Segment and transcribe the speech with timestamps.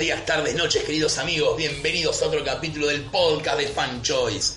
[0.00, 1.56] Días, tardes, noches, queridos amigos.
[1.56, 4.54] Bienvenidos a otro capítulo del podcast de Fan Choice.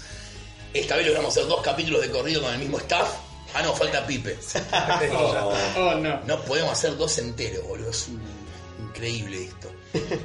[0.73, 3.09] Esta vez logramos hacer dos capítulos de corrido con el mismo staff.
[3.53, 4.37] Ah, no, falta Pipe.
[5.75, 6.21] Oh, no.
[6.25, 7.89] No podemos hacer dos enteros, boludo.
[7.91, 8.21] Es un-
[8.87, 9.71] increíble esto.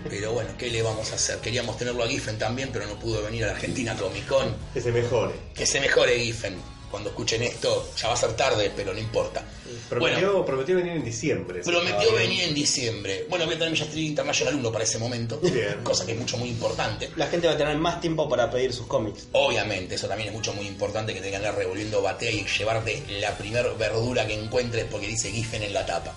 [0.09, 1.39] Pero bueno, ¿qué le vamos a hacer?
[1.41, 4.55] Queríamos tenerlo a Giffen también, pero no pudo venir a la Argentina Comic Con.
[4.73, 5.35] Que se mejore.
[5.55, 6.57] Que se mejore Giffen.
[6.91, 9.45] Cuando escuchen esto, ya va a ser tarde, pero no importa.
[9.91, 11.61] Prometió, Bueno, prometió venir en diciembre.
[11.63, 13.27] prometió Ah, venir en diciembre.
[13.29, 15.39] Bueno, voy a tener mi Justice International 1 para ese momento.
[15.43, 15.81] Bien.
[15.85, 17.11] Cosa que es mucho, muy importante.
[17.17, 19.27] La gente va a tener más tiempo para pedir sus cómics.
[19.33, 23.03] Obviamente, eso también es mucho, muy importante que te que andar revolviendo batea y llevarte
[23.21, 26.15] la primer verdura que encuentres porque dice Giffen en la tapa.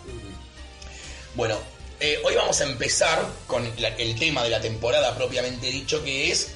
[1.35, 1.58] Bueno,
[2.00, 6.31] eh, hoy vamos a empezar con la- el tema de la temporada propiamente dicho, que
[6.31, 6.52] es,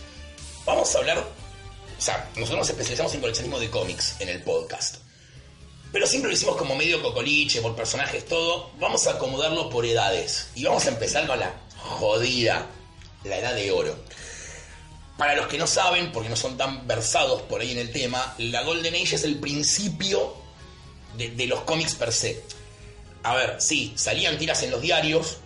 [0.66, 1.24] vamos a hablar,
[2.06, 4.98] sea, nosotros nos especializamos en coleccionismo de cómics en el podcast.
[5.92, 8.70] Pero siempre lo hicimos como medio cocoliche, por personajes, todo.
[8.80, 10.50] Vamos a acomodarlo por edades.
[10.54, 12.68] Y vamos a empezar con la jodida,
[13.24, 13.96] la edad de oro.
[15.18, 18.36] Para los que no saben, porque no son tan versados por ahí en el tema,
[18.38, 20.36] la Golden Age es el principio
[21.18, 22.44] de, de los cómics per se.
[23.24, 25.38] A ver, sí, salían tiras en los diarios,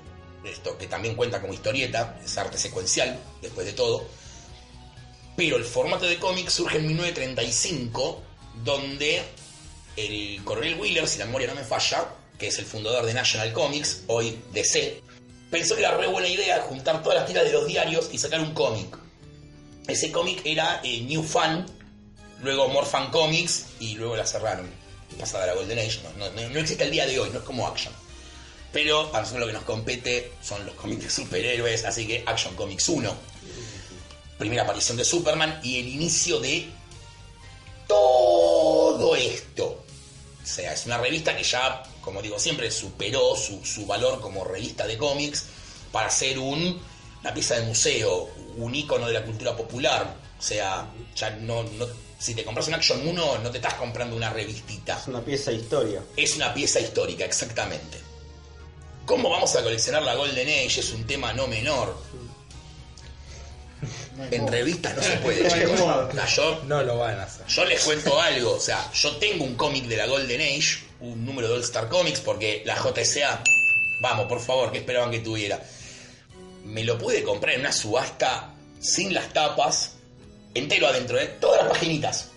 [0.43, 4.18] esto que también cuenta como historieta, es arte secuencial, después de todo.
[5.39, 8.21] Pero el formato de cómic surge en 1935,
[8.65, 9.21] donde
[9.95, 13.53] el coronel Wheeler, si la memoria no me falla, que es el fundador de National
[13.53, 15.01] Comics, hoy DC,
[15.49, 18.41] pensó que era re buena idea juntar todas las tiras de los diarios y sacar
[18.41, 18.97] un cómic.
[19.87, 21.65] Ese cómic era eh, New Fan,
[22.41, 24.69] luego More Fan Comics y luego la cerraron.
[25.17, 27.93] Pasada la Golden Age, no, no- existe el día de hoy, no es como Action.
[28.73, 32.53] Pero a nosotros lo que nos compete son los cómics de superhéroes, así que Action
[32.57, 33.28] Comics 1.
[34.39, 36.67] Primera aparición de Superman y el inicio de
[37.87, 39.83] todo esto.
[40.43, 44.43] O sea, es una revista que ya, como digo siempre, superó su, su valor como
[44.43, 45.45] revista de cómics
[45.91, 46.81] para ser un,
[47.21, 50.15] una pieza de museo, un ícono de la cultura popular.
[50.39, 51.87] O sea, ya no, no
[52.19, 54.97] si te compras un Action 1 no te estás comprando una revistita.
[54.97, 56.03] Es una pieza de historia.
[56.17, 57.97] Es una pieza histórica, exactamente.
[59.05, 60.81] ¿Cómo vamos a coleccionar la Golden Age?
[60.81, 61.97] Es un tema no menor.
[64.31, 65.79] En revistas no se puede, chicos.
[65.79, 66.07] modo.
[66.07, 67.45] O sea, yo No lo van a hacer.
[67.47, 71.25] yo les cuento algo, o sea, yo tengo un cómic de la Golden Age, un
[71.25, 73.41] número de All Star Comics, porque la JSA,
[74.01, 75.61] vamos, por favor, ¿qué esperaban que tuviera?
[76.65, 79.93] Me lo pude comprar en una subasta sin las tapas,
[80.53, 82.27] entero adentro, de todas las paginitas,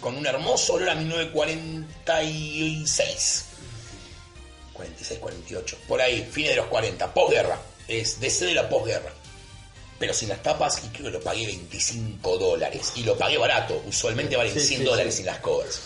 [0.00, 3.44] con un hermoso olor a 1946.
[4.72, 7.58] 46, 48, por ahí, fines de los 40, posguerra,
[7.88, 9.12] es DC de la posguerra
[10.02, 12.92] pero sin las tapas y creo que lo pagué 25 dólares.
[12.96, 15.18] Y lo pagué barato, usualmente valen Sí, 100 sí, dólares sí.
[15.18, 15.80] sin las covers.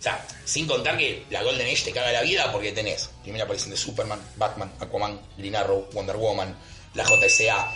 [0.00, 3.44] O sea, sin contar que la Golden Age te caga la vida porque tenés primera
[3.44, 6.58] aparición de Superman, Batman, Aquaman, Green Arrow, Wonder Woman,
[6.94, 7.72] la JSA,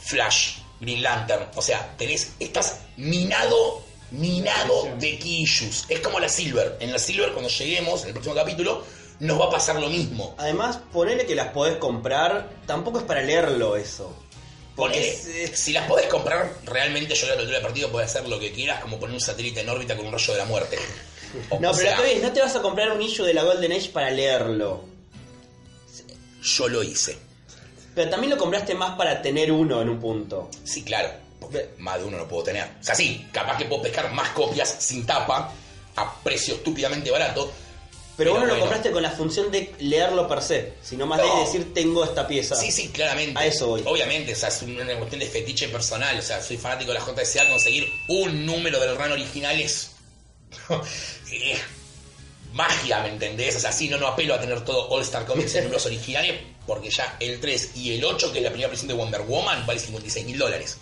[0.00, 1.50] Flash, Green Lantern.
[1.54, 5.84] O sea, tenés, estás minado, minado de issues.
[5.90, 6.78] Es como la Silver.
[6.80, 8.82] En la Silver, cuando lleguemos, en el próximo capítulo,
[9.20, 10.34] nos va a pasar lo mismo.
[10.38, 14.10] Además, ponele que las podés comprar, tampoco es para leerlo eso.
[14.78, 18.38] Porque si las podés comprar, realmente yo que la altura del partido puede hacer lo
[18.38, 20.78] que quieras, como poner un satélite en órbita con un rayo de la muerte.
[21.50, 23.42] O- No, o pero sea, ves, no te vas a comprar un issue de la
[23.42, 24.84] Golden Age para leerlo.
[26.42, 27.18] yo lo hice.
[27.94, 30.48] Pero también lo compraste más para tener uno en un punto.
[30.64, 31.10] Sí, claro,
[31.40, 32.64] porque más de uno no puedo tener.
[32.80, 35.52] O sea, sí, capaz que puedo pescar más copias sin tapa,
[35.96, 37.50] a precio estúpidamente barato.
[38.18, 41.36] Pero, vos no lo compraste con la función de leerlo per se, sino más No.
[41.36, 42.56] de decir tengo esta pieza.
[42.56, 43.38] Sí, sí, claramente.
[43.38, 43.82] A eso voy.
[43.86, 46.18] Obviamente, o sea, es una cuestión de fetiche personal.
[46.18, 49.92] O sea, soy fanático de la JSA, conseguir un número del run original es.
[51.32, 51.60] es
[52.52, 53.56] magia, ¿me entendés?
[53.56, 56.40] O sea, sí, no, no apelo a tener todo All Star Comics en números originales,
[56.66, 59.64] porque ya el 3 y el 8, que es la primera versión de Wonder Woman,
[59.66, 60.78] vale 56 mil dólares.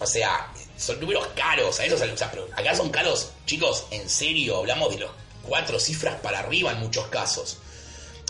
[0.00, 4.08] O sea, son números caros, a eso o sea, pero acá son caros, chicos, en
[4.08, 5.10] serio, hablamos de los
[5.46, 7.58] cuatro cifras para arriba en muchos casos.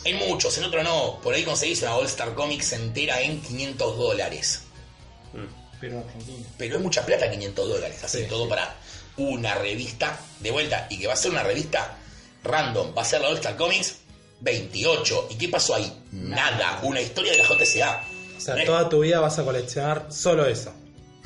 [0.05, 1.21] En muchos, en otros no.
[1.23, 4.63] Por ahí conseguís una All Star Comics entera en 500 dólares.
[5.81, 6.47] Pero Argentina.
[6.59, 8.03] Pero es mucha plata 500 dólares.
[8.05, 8.51] Así Sí, todo sí.
[8.51, 8.75] para
[9.17, 10.87] una revista de vuelta.
[10.91, 11.97] Y que va a ser una revista
[12.45, 13.97] random, va a ser la All Star Comics
[14.41, 15.29] 28.
[15.31, 15.93] ¿Y qué pasó ahí?
[16.13, 16.81] Nada.
[16.83, 18.05] Una historia de la JCA.
[18.37, 20.73] O sea, No es- toda tu vida vas a coleccionar solo eso.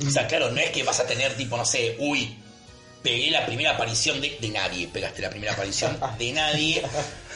[0.05, 2.37] O sea, claro, no es que vas a tener tipo, no sé, uy,
[3.07, 6.83] pegué la primera aparición de, de nadie, pegaste la primera aparición de nadie.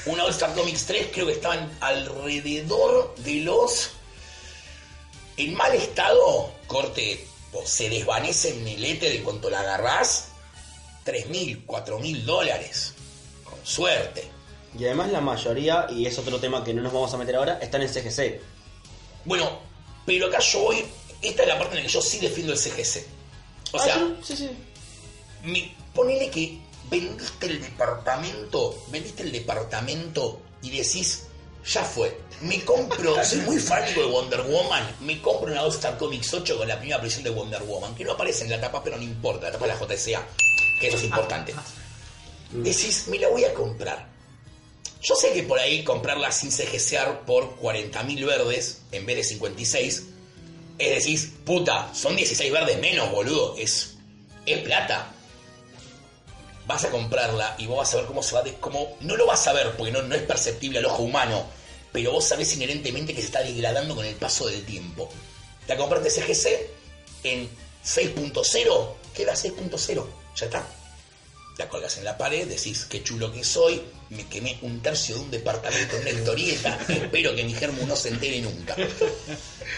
[0.06, 3.92] Una All Star Comics 3 creo que estaban alrededor de los...
[5.38, 7.26] En mal estado, corte,
[7.64, 10.26] se desvanece en el éter en cuanto la agarrás,
[11.06, 12.94] 3 mil, 4 mil dólares.
[13.46, 14.30] Con suerte.
[14.78, 17.60] Y además la mayoría, y es otro tema que no nos vamos a meter ahora,
[17.62, 18.42] están en CGC.
[19.24, 19.60] Bueno,
[20.06, 20.84] pero acá yo voy,
[21.22, 23.06] esta es la parte en la que yo sí defiendo el CGC.
[23.72, 24.50] O Ah, sea, sí, sí, sí.
[25.44, 26.60] Me, ponele que
[26.90, 31.24] vendiste el departamento, vendiste el departamento y decís,
[31.66, 32.20] ya fue.
[32.42, 36.58] Me compro, soy muy fanático de Wonder Woman, me compro una All Star Comics 8
[36.58, 39.04] con la primera versión de Wonder Woman, que no aparece en la tapa, pero no
[39.04, 40.28] importa, la tapa de la JSA,
[40.80, 41.54] que eso es importante.
[42.52, 44.10] Decís, me la voy a comprar.
[45.02, 50.04] Yo sé que por ahí comprarla sin CGCear por 40.000 verdes en vez de 56,
[50.78, 53.96] es decir, puta, son 16 verdes menos, boludo, es,
[54.46, 55.16] es plata
[56.74, 59.26] vas a comprarla y vos vas a ver cómo se va de, cómo no lo
[59.26, 61.46] vas a ver porque no, no es perceptible al ojo humano
[61.92, 65.10] pero vos sabés inherentemente que se está degradando con el paso del tiempo.
[65.68, 66.70] La compraste CGC
[67.24, 67.50] en
[67.86, 70.68] 6.0 queda 6.0 ya está.
[71.58, 75.22] La colgas en la pared decís qué chulo que soy me quemé un tercio de
[75.22, 78.76] un departamento en una historieta espero que mi germo no se entere nunca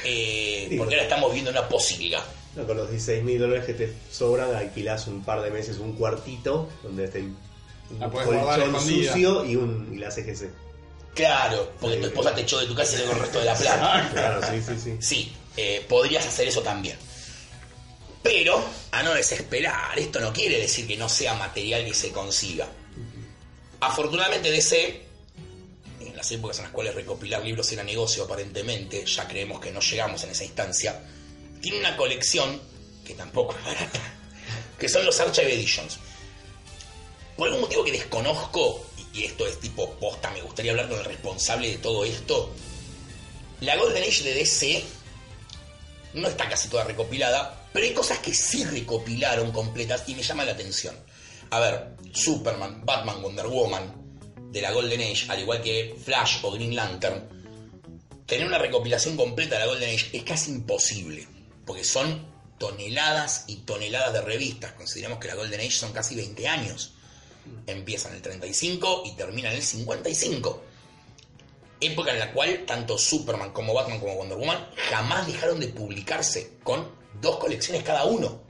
[0.06, 2.24] Eh, porque ahora estamos viendo una posilga
[2.56, 5.94] No, con los 16 mil dólares que te sobran, alquilás un par de meses un
[5.94, 7.36] cuartito donde esté un
[8.00, 10.50] La puedes guardar colchón sucio y, un, y la CGC.
[11.16, 13.46] claro porque tu esposa te echó de tu casa y te dio el resto de
[13.46, 14.98] la plata Claro, sí, sí, sí.
[15.00, 16.98] Sí, eh, podrías hacer eso también.
[18.22, 22.68] Pero, a no desesperar, esto no quiere decir que no sea material que se consiga.
[23.82, 25.02] Afortunadamente DC,
[26.00, 29.82] en las épocas en las cuales recopilar libros era negocio aparentemente, ya creemos que no
[29.82, 31.04] llegamos en esa instancia,
[31.64, 32.62] tiene una colección,
[33.06, 34.02] que tampoco es barata,
[34.78, 35.98] que son los Archive Editions.
[37.38, 41.06] Por algún motivo que desconozco, y esto es tipo posta, me gustaría hablar con el
[41.06, 42.54] responsable de todo esto,
[43.62, 44.84] la Golden Age de DC
[46.16, 50.44] no está casi toda recopilada, pero hay cosas que sí recopilaron completas y me llama
[50.44, 50.96] la atención.
[51.50, 56.52] A ver, Superman, Batman, Wonder Woman de la Golden Age, al igual que Flash o
[56.52, 57.24] Green Lantern,
[58.26, 61.26] tener una recopilación completa de la Golden Age es casi imposible,
[61.66, 62.26] porque son
[62.58, 64.74] toneladas y toneladas de revistas.
[64.74, 66.94] Consideramos que la Golden Age son casi 20 años.
[67.68, 70.64] Empiezan en el 35 y terminan en el 55
[71.86, 76.54] época en la cual tanto Superman como Batman como Wonder Woman jamás dejaron de publicarse
[76.64, 76.90] con
[77.22, 78.42] dos colecciones cada uno.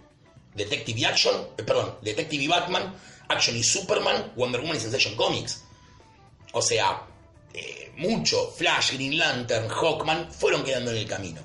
[0.53, 2.95] Detective y Action, eh, perdón, Detective y Batman,
[3.27, 5.63] Action y Superman, Wonder Woman y Sensation Comics.
[6.51, 7.07] O sea,
[7.53, 11.41] eh, mucho, Flash, Green Lantern, Hawkman fueron quedando en el camino.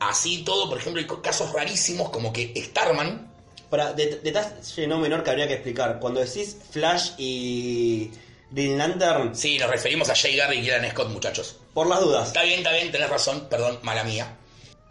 [0.00, 3.30] Así todo, por ejemplo, hay casos rarísimos como que Starman,
[3.68, 5.98] Para, de- detalle no menor que habría que explicar.
[6.00, 8.10] Cuando decís Flash y
[8.50, 11.56] Green Lantern, sí, nos referimos a Jay Garrick y Alan Scott, muchachos.
[11.72, 12.26] por las dudas.
[12.28, 14.36] Está bien, está bien, tenés razón, perdón, mala mía.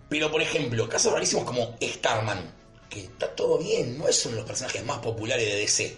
[0.07, 2.39] Pero, por ejemplo, casos rarísimos como Starman,
[2.89, 5.97] que está todo bien, no es uno de los personajes más populares de DC.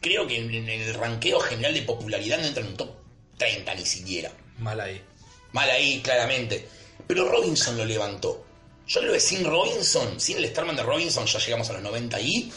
[0.00, 2.90] Creo que en, en el ranqueo general de popularidad no entra en un top
[3.36, 4.30] 30 ni siquiera.
[4.58, 5.02] Mal ahí.
[5.52, 6.66] Mal ahí, claramente.
[7.06, 8.44] Pero Robinson lo levantó.
[8.86, 12.20] Yo creo que sin Robinson, sin el Starman de Robinson, ya llegamos a los 90
[12.20, 12.52] y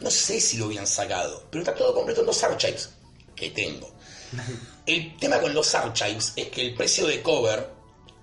[0.00, 1.44] no sé si lo hubieran sacado.
[1.50, 2.90] Pero está todo completo en los archives
[3.34, 3.90] que tengo.
[4.86, 7.70] El tema con los archives es que el precio de cover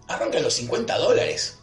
[0.07, 1.57] arranca en los 50 dólares.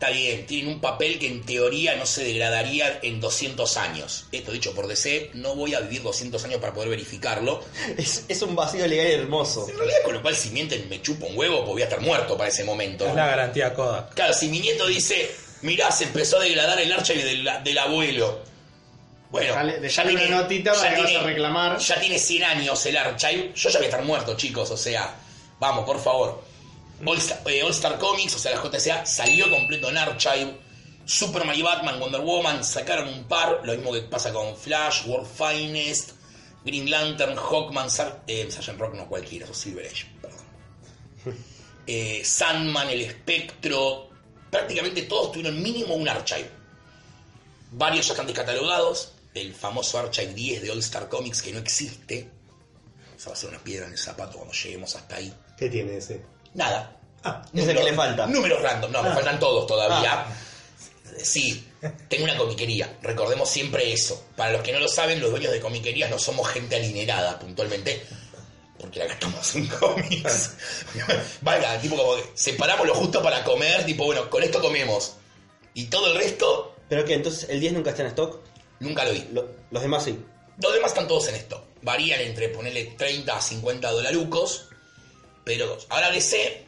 [0.00, 4.24] Está bien, tienen un papel que en teoría no se degradaría en 200 años.
[4.32, 7.62] Esto dicho por DC, no voy a vivir 200 años para poder verificarlo.
[7.98, 9.68] Es, es un vacío legal hermoso.
[9.68, 12.00] En realidad, con lo cual, si mienten me chupo un huevo, pues voy a estar
[12.00, 13.06] muerto para ese momento.
[13.06, 14.14] Es la garantía Kodak.
[14.14, 15.30] Claro, si mi nieto dice,
[15.60, 18.40] mirá, se empezó a degradar el archive del, del abuelo.
[19.30, 21.78] Bueno, Dejale- dejale una notita para que vas a reclamar.
[21.78, 23.52] Ya tiene 100 años el archive.
[23.54, 24.70] Yo ya voy a estar muerto, chicos.
[24.70, 25.14] O sea,
[25.58, 26.42] vamos, por favor.
[27.04, 30.58] All Star, eh, All Star Comics, o sea, la JSA, salió completo en archive.
[31.04, 33.60] Superman y Batman, Wonder Woman sacaron un par.
[33.64, 36.12] Lo mismo que pasa con Flash, World Finest,
[36.64, 40.46] Green Lantern, Hawkman, Sar eh, Rock, no cualquiera, es Silver Age, perdón.
[41.86, 44.10] Eh, Sandman, El Espectro,
[44.48, 46.48] prácticamente todos tuvieron mínimo un archive.
[47.72, 49.14] Varios ya están descatalogados.
[49.34, 52.28] El famoso Archive 10 de All Star Comics que no existe.
[53.16, 55.34] Esa va a ser una piedra en el zapato cuando lleguemos hasta ahí.
[55.56, 56.22] ¿Qué tiene ese?
[56.54, 56.96] Nada.
[57.24, 58.26] Ah, Es el que le falta.
[58.26, 60.26] Números random, no, me faltan todos todavía.
[61.22, 61.66] Sí,
[62.08, 62.96] tengo una comiquería.
[63.02, 64.24] Recordemos siempre eso.
[64.36, 68.02] Para los que no lo saben, los dueños de comiquerías no somos gente alineada puntualmente.
[68.78, 70.52] Porque la gastamos en cómics.
[71.42, 73.84] Vaya, tipo como que separamos lo justo para comer.
[73.84, 75.14] Tipo, bueno, con esto comemos.
[75.74, 78.40] Y todo el resto, Pero que entonces el 10 nunca está en stock.
[78.80, 79.28] nunca lo vi.
[79.32, 80.18] Lo- los demás sí.
[80.62, 81.66] Los demás están todos en esto.
[81.82, 84.68] Varían entre ponerle 30 a 50 dolarucos.
[85.50, 86.64] Pero ahora DC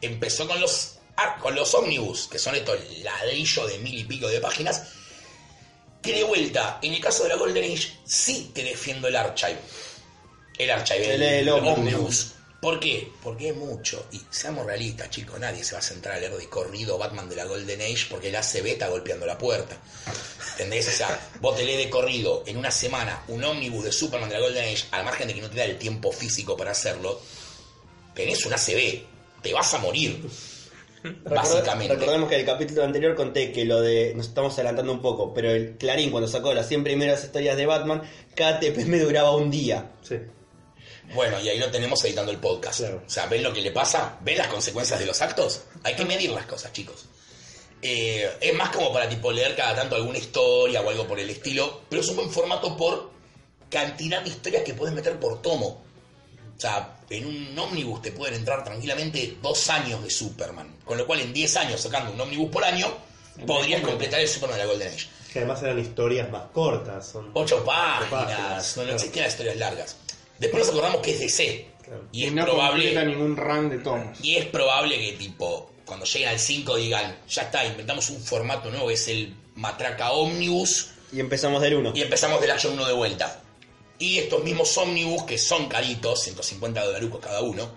[0.00, 0.98] empezó con los,
[1.42, 4.82] con los ómnibus, que son estos ladrillos de mil y pico de páginas.
[6.00, 9.58] Que de vuelta, en el caso de la Golden Age, sí te defiendo el Archive.
[10.58, 11.78] El Archive, El- el ómnibus.
[11.78, 12.30] ómnibus.
[12.60, 13.10] ¿Por qué?
[13.20, 14.06] Porque es mucho.
[14.12, 17.34] Y seamos realistas, chicos, nadie se va a centrar a leer de corrido Batman de
[17.36, 19.76] la Golden Age porque el ACB está golpeando la puerta.
[20.52, 20.86] ¿Entendés?
[20.88, 24.36] O sea, vos te lees de corrido en una semana un ómnibus de Superman de
[24.36, 27.20] la Golden Age, al margen de que no te da el tiempo físico para hacerlo,
[28.14, 29.02] tenés un ACB,
[29.42, 30.26] te vas a morir.
[31.24, 31.94] Básicamente.
[31.94, 34.14] Recordemos que en el capítulo anterior conté que lo de.
[34.14, 37.66] Nos estamos adelantando un poco, pero el Clarín, cuando sacó las 100 primeras historias de
[37.66, 38.02] Batman,
[38.34, 39.92] cada TP me duraba un día.
[40.02, 40.16] Sí.
[41.14, 42.80] Bueno, y ahí lo tenemos editando el podcast.
[42.80, 43.02] Claro.
[43.06, 44.18] O sea, ¿ven lo que le pasa?
[44.22, 45.64] ¿Ven las consecuencias de los actos?
[45.82, 47.04] Hay que medir las cosas, chicos.
[47.82, 51.28] Eh, es más como para tipo leer cada tanto alguna historia o algo por el
[51.28, 53.10] estilo, pero es un buen formato por
[53.68, 55.83] cantidad de historias que puedes meter por tomo.
[56.56, 60.76] O sea, en un ómnibus te pueden entrar tranquilamente dos años de Superman.
[60.84, 62.86] Con lo cual, en 10 años sacando un ómnibus por año,
[63.46, 65.06] podrías completar el Superman de la Golden Age.
[65.32, 67.08] Que además eran historias más cortas.
[67.08, 67.30] Son...
[67.34, 68.96] Ocho páginas, páginas, no, no claro.
[68.96, 69.96] existían las historias largas.
[70.38, 71.68] Después nos acordamos que es DC.
[71.84, 72.02] Claro.
[72.12, 73.04] Y Y es no probable.
[73.04, 74.18] ningún run de tomos.
[74.22, 78.70] Y es probable que, tipo, cuando lleguen al 5 digan, ya está, inventamos un formato
[78.70, 81.92] nuevo, que es el Matraca Omnibus, Y empezamos del 1.
[81.94, 83.40] y empezamos del Action 1 de vuelta.
[83.98, 87.70] Y estos mismos Omnibus, que son caritos, 150 dolarucos cada uno,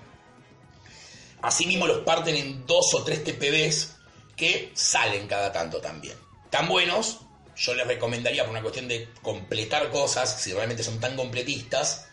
[1.41, 3.95] asimismo los parten en dos o tres TPBs
[4.35, 6.15] que salen cada tanto también.
[6.49, 7.19] Tan buenos,
[7.55, 12.07] yo les recomendaría por una cuestión de completar cosas, si realmente son tan completistas,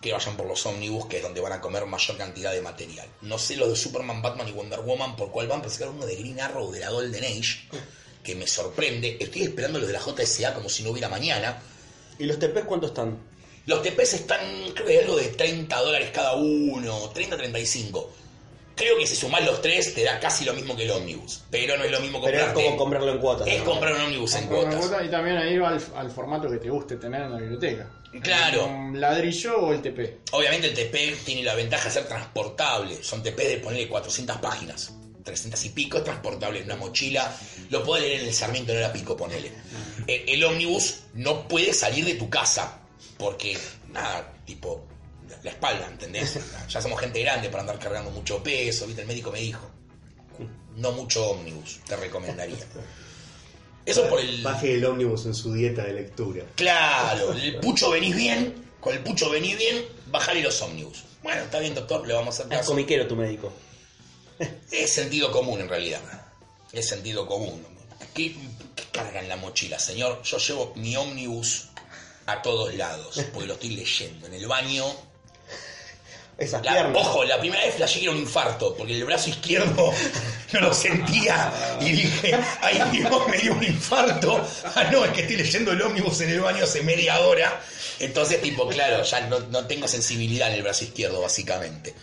[0.00, 3.06] que vayan por los ómnibus, que es donde van a comer mayor cantidad de material.
[3.20, 6.06] No sé los de Superman, Batman y Wonder Woman por cuál van, pero sacar uno
[6.06, 7.68] de Green Arrow de la Golden Age,
[8.22, 9.18] que me sorprende.
[9.20, 11.60] Estoy esperando los de la JSA como si no hubiera mañana.
[12.20, 13.18] ¿Y los TPs cuántos están?
[13.66, 14.40] Los TPs están,
[14.74, 18.12] creo que algo de 30 dólares cada uno, 30, 35.
[18.76, 21.76] Creo que si sumás los tres te da casi lo mismo que el ómnibus, pero
[21.76, 22.64] no es lo mismo Pero es comprarte.
[22.64, 23.46] como comprarlo en cuotas.
[23.46, 23.64] es ¿no?
[23.64, 24.74] comprar un ómnibus en una cuotas.
[24.76, 27.90] cuota Y también ahí va al, al formato que te guste tener en la biblioteca.
[28.22, 28.66] Claro.
[28.66, 30.20] Un ladrillo o el TP.
[30.32, 33.02] Obviamente el TP tiene la ventaja de ser transportable.
[33.02, 34.94] Son TP de ponerle 400 páginas.
[35.22, 37.34] 300 y pico es transportable en una mochila.
[37.70, 39.52] Lo puedes leer en el Sarmiento, no era pico, ponele.
[40.06, 42.78] El, el ómnibus no puede salir de tu casa.
[43.18, 43.56] Porque,
[43.92, 44.86] nada, tipo,
[45.42, 46.38] la espalda, ¿entendés?
[46.68, 48.86] Ya somos gente grande para andar cargando mucho peso.
[48.86, 49.02] ¿viste?
[49.02, 49.70] El médico me dijo.
[50.76, 52.64] No mucho ómnibus, te recomendaría.
[53.84, 54.42] Eso por el...
[54.42, 56.44] Baje el ómnibus en su dieta de lectura.
[56.54, 61.04] Claro, el pucho venís bien, con el pucho venís bien, bajale los ómnibus.
[61.22, 63.52] Bueno, está bien, doctor, le vamos a hacer Es comiquero tu médico.
[64.70, 66.00] Es sentido común en realidad.
[66.72, 67.64] Es sentido común.
[68.14, 68.34] ¿Qué,
[68.74, 70.22] qué carga en la mochila, señor?
[70.22, 71.66] Yo llevo mi ómnibus
[72.26, 74.26] a todos lados, porque lo estoy leyendo.
[74.26, 74.84] En el baño.
[76.38, 76.96] Esas La- piernas.
[77.06, 79.92] ojo, la primera vez flashé era un infarto, porque el brazo izquierdo
[80.52, 81.52] no lo sentía.
[81.80, 84.40] Y dije, ay Dios, me dio un infarto.
[84.74, 87.60] Ah, no, es que estoy leyendo el ómnibus en el baño hace media hora.
[87.98, 91.94] Entonces, tipo, claro, ya no, no tengo sensibilidad en el brazo izquierdo, básicamente.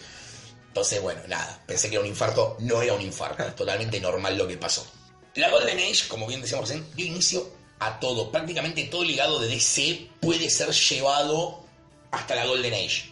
[0.78, 4.38] Entonces, bueno, nada, pensé que era un infarto, no era un infarto, es totalmente normal
[4.38, 4.86] lo que pasó.
[5.34, 8.32] La Golden Age, como bien decíamos recién, dio inicio a todo.
[8.32, 11.64] Prácticamente todo el legado de DC puede ser llevado
[12.12, 13.12] hasta la Golden Age.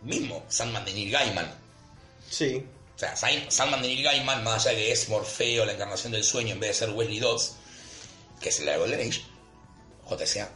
[0.00, 1.54] Mismo Sandman de Neil Gaiman.
[2.30, 2.64] Sí.
[2.96, 6.12] O sea, Sa- Sandman de Neil Gaiman, más allá de que es Morfeo, la encarnación
[6.12, 7.56] del sueño, en vez de ser Wesley Dodds,
[8.40, 9.20] que es la Golden Age,
[10.08, 10.50] JSA,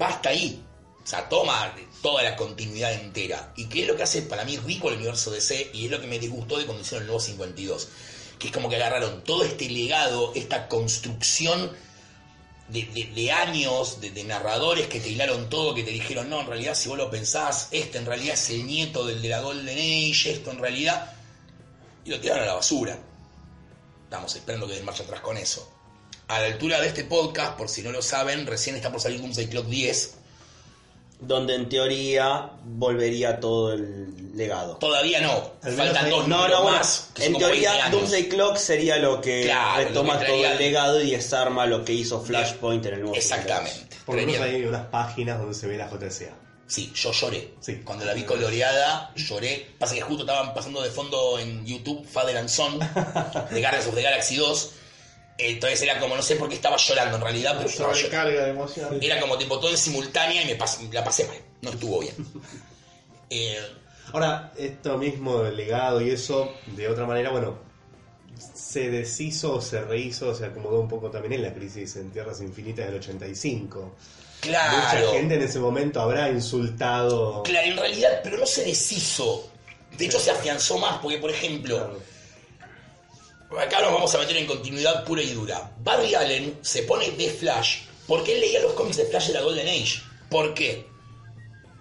[0.00, 0.64] va hasta ahí.
[1.02, 3.52] O sea, toma toda la continuidad entera.
[3.56, 5.70] ¿Y qué es lo que hace para mí rico el universo DC?
[5.72, 7.88] Y es lo que me disgustó de cuando hicieron el nuevo 52.
[8.38, 11.72] Que es como que agarraron todo este legado, esta construcción
[12.68, 16.88] de, años, de, narradores que te hilaron todo, que te dijeron, no, en realidad si
[16.88, 20.50] vos lo pensás, este en realidad es el nieto del de la Golden Age, esto
[20.50, 21.14] en realidad...
[22.04, 22.98] Y lo tiraron a la basura.
[24.04, 25.70] Estamos esperando que den marcha atrás con eso.
[26.28, 29.20] A la altura de este podcast, por si no lo saben, recién está por salir
[29.20, 30.14] Doomsday Clock 10.
[31.20, 34.76] Donde en teoría volvería todo el legado.
[34.76, 35.52] Todavía no.
[35.76, 37.10] Faltan dos No, más.
[37.16, 37.90] En como 20 teoría.
[37.90, 41.84] Doomsday Clock sería lo que Claro, retoma lo que todo el legado y desarma lo
[41.84, 43.96] que hizo Flashpoint en el nuevo Exactamente.
[44.06, 46.34] Por lo menos hay unas páginas donde se ve la JSA.
[46.68, 47.54] Sí, yo lloré.
[47.60, 47.80] Sí.
[47.82, 49.74] Cuando la vi coloreada, lloré.
[49.78, 53.94] Pasa que justo estaban pasando de fondo en YouTube Father and Son de Guardians of
[53.94, 54.70] the Galaxy 2.
[55.38, 57.94] Entonces era como, no sé por qué estaba llorando en realidad, pero yo estaba.
[57.94, 58.98] Sobrecarga de emoción.
[59.00, 61.36] Era como tipo todo en simultánea y me pas- la pasé mal.
[61.62, 62.14] No estuvo bien.
[63.30, 63.58] Eh,
[64.12, 67.58] Ahora, esto mismo del legado y eso, de otra manera, bueno,
[68.54, 72.40] se deshizo o se rehizo, se acomodó un poco también en la crisis en Tierras
[72.40, 73.94] Infinitas del 85.
[74.40, 74.78] claro.
[74.78, 77.42] Mucha gente en ese momento habrá insultado.
[77.42, 79.50] Claro, en realidad, pero no se deshizo.
[79.98, 81.98] De hecho, se afianzó más, porque, por ejemplo,
[83.56, 85.72] acá nos vamos a meter en continuidad pura y dura.
[85.78, 89.42] Barry Allen se pone de Flash porque él leía los cómics de Flash de la
[89.42, 90.02] Golden Age.
[90.30, 90.86] ¿Por qué?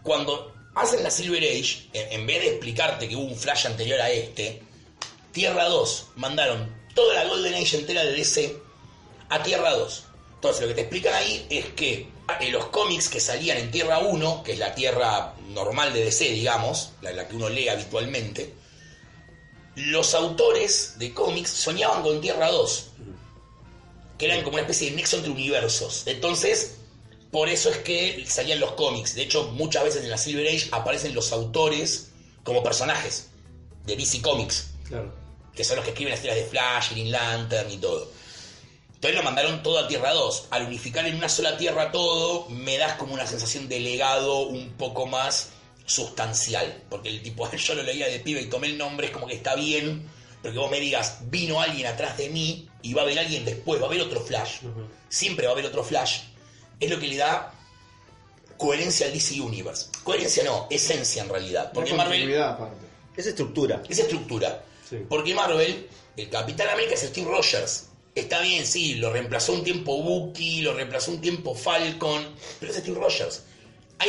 [0.04, 4.10] Cuando hacen la Silver Age, en, vez de explicarte que hubo un Flash anterior a
[4.12, 4.62] este,
[5.32, 8.58] Tierra 2 mandaron toda la Golden Age entera de DC
[9.30, 10.04] a Tierra 2.
[10.36, 12.08] Entonces lo que te explican ahí es que
[12.40, 16.30] en los cómics que salían en Tierra 1, que es la Tierra normal de DC,
[16.30, 18.54] digamos, la, la que uno lee habitualmente,
[19.78, 22.88] los autores de cómics soñaban con Tierra 2,
[24.18, 26.04] que eran como una especie de nexo entre universos.
[26.08, 26.78] Entonces,
[27.32, 29.14] por eso es que salían los cómics.
[29.14, 32.10] De hecho, muchas veces en la Silver Age aparecen los autores
[32.44, 33.28] como personajes
[33.86, 35.14] de DC Comics Claro.
[35.56, 38.10] que son los que escriben las historias de Flash, Green Lantern y todo.
[38.96, 40.46] Entonces lo mandaron todo a Tierra 2.
[40.50, 44.72] Al unificar en una sola Tierra todo, me das como una sensación de legado un
[44.72, 45.50] poco más
[45.88, 46.84] sustancial.
[46.90, 49.34] Porque el tipo, yo lo leía de pibe y tomé el nombre, es como que
[49.34, 50.08] está bien,
[50.44, 53.44] pero que vos me digas, vino alguien atrás de mí y va a haber alguien
[53.44, 54.60] después, va a haber otro Flash.
[55.10, 56.20] Siempre va a haber otro Flash.
[56.80, 57.54] Es lo que le da
[58.58, 59.88] coherencia al DC Universe.
[60.04, 61.72] Coherencia no, esencia en realidad.
[61.74, 62.86] Porque Una Marvel aparte.
[63.16, 63.82] Es estructura.
[63.90, 64.64] esa estructura.
[64.88, 64.98] Sí.
[65.10, 67.88] Porque Marvel, el Capitán América es Steve Rogers.
[68.14, 72.78] Está bien, sí, lo reemplazó un tiempo Bucky, lo reemplazó un tiempo Falcon, pero es
[72.78, 73.44] Steve Rogers.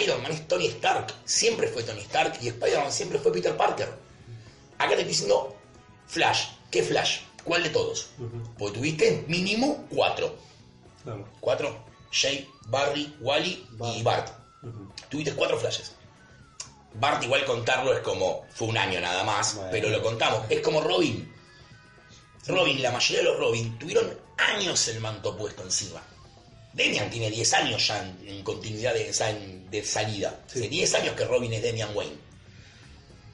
[0.02, 3.88] Iron Man es Tony Stark, siempre fue Tony Stark y Spider-Man siempre fue Peter Parker.
[4.76, 5.57] Acá te estoy diciendo
[6.07, 6.49] Flash.
[6.71, 7.21] ¿Qué Flash?
[7.45, 8.11] ¿Cuál de todos?
[8.59, 10.37] Porque tuviste mínimo cuatro.
[11.02, 11.26] Claro.
[11.40, 11.85] Cuatro.
[12.11, 13.66] Jay, Barry, Wally
[13.97, 14.28] y Bart.
[15.09, 15.92] Tuviste cuatro flashes.
[16.95, 19.70] Bart igual contarlo es como, fue un año nada más, Bueno.
[19.70, 20.42] pero lo contamos.
[20.51, 21.33] Es como Robin.
[22.46, 26.03] Robin, la mayoría de los Robin tuvieron años el manto puesto encima.
[26.72, 30.40] Demian tiene 10 años ya en, en continuidad de, en- de salida.
[30.46, 30.59] Sí.
[30.61, 32.16] Hace 10 años que Robin es Demian Wayne.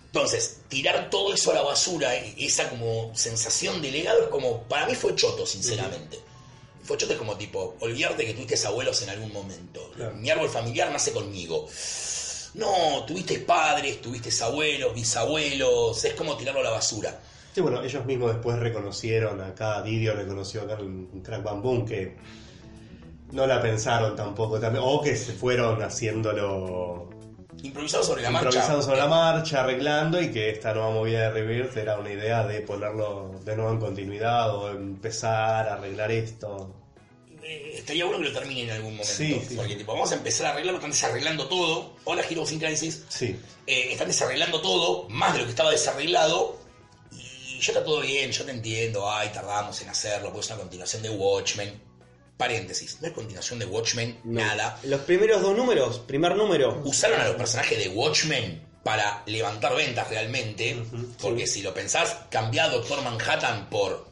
[0.07, 4.63] Entonces, tirar todo eso a la basura, e- esa como sensación de legado es como,
[4.65, 6.21] para mí fue choto, sinceramente.
[6.85, 9.91] Fue choto es como tipo, olvidarte que tuviste abuelos en algún momento.
[9.97, 10.15] Claro.
[10.15, 11.67] Mi árbol familiar nace conmigo.
[12.55, 17.19] No, tuviste padres, tuviste abuelos, bisabuelos, es como tirarlo a la basura.
[17.53, 22.17] Sí, bueno, ellos mismos después reconocieron, acá Didio reconoció acá en Crack Bam Boom que
[23.33, 27.11] no la pensaron tampoco, también, o que se fueron haciéndolo
[27.63, 28.49] Improvisado sobre la marcha.
[28.49, 32.47] improvisando sobre la marcha, arreglando y que esta nueva movida de Rebirth era una idea
[32.47, 36.75] de ponerlo de nuevo en continuidad o empezar a arreglar esto.
[37.43, 39.13] Eh, estaría bueno que lo termine en algún momento.
[39.13, 39.55] Sí, sí.
[39.57, 41.93] Porque tipo, vamos a empezar a arreglarlo, están desarreglando todo.
[42.05, 43.05] Hola Heroes in Crisis.
[43.09, 46.59] Sí, Eh, están desarreglando todo, más de lo que estaba desarreglado.
[47.13, 49.11] Y ya está todo bien, yo te entiendo.
[49.11, 51.81] Ay, tardamos en hacerlo, porque es una continuación de Watchmen.
[52.37, 54.41] Paréntesis, no es continuación de Watchmen, No.
[54.41, 54.79] nada.
[54.85, 56.81] Los primeros dos números, primer número.
[56.85, 60.77] Usaron a los personajes de Watchmen para levantar ventas realmente.
[61.21, 64.09] porque si lo pensás, cambiar a Doctor Manhattan por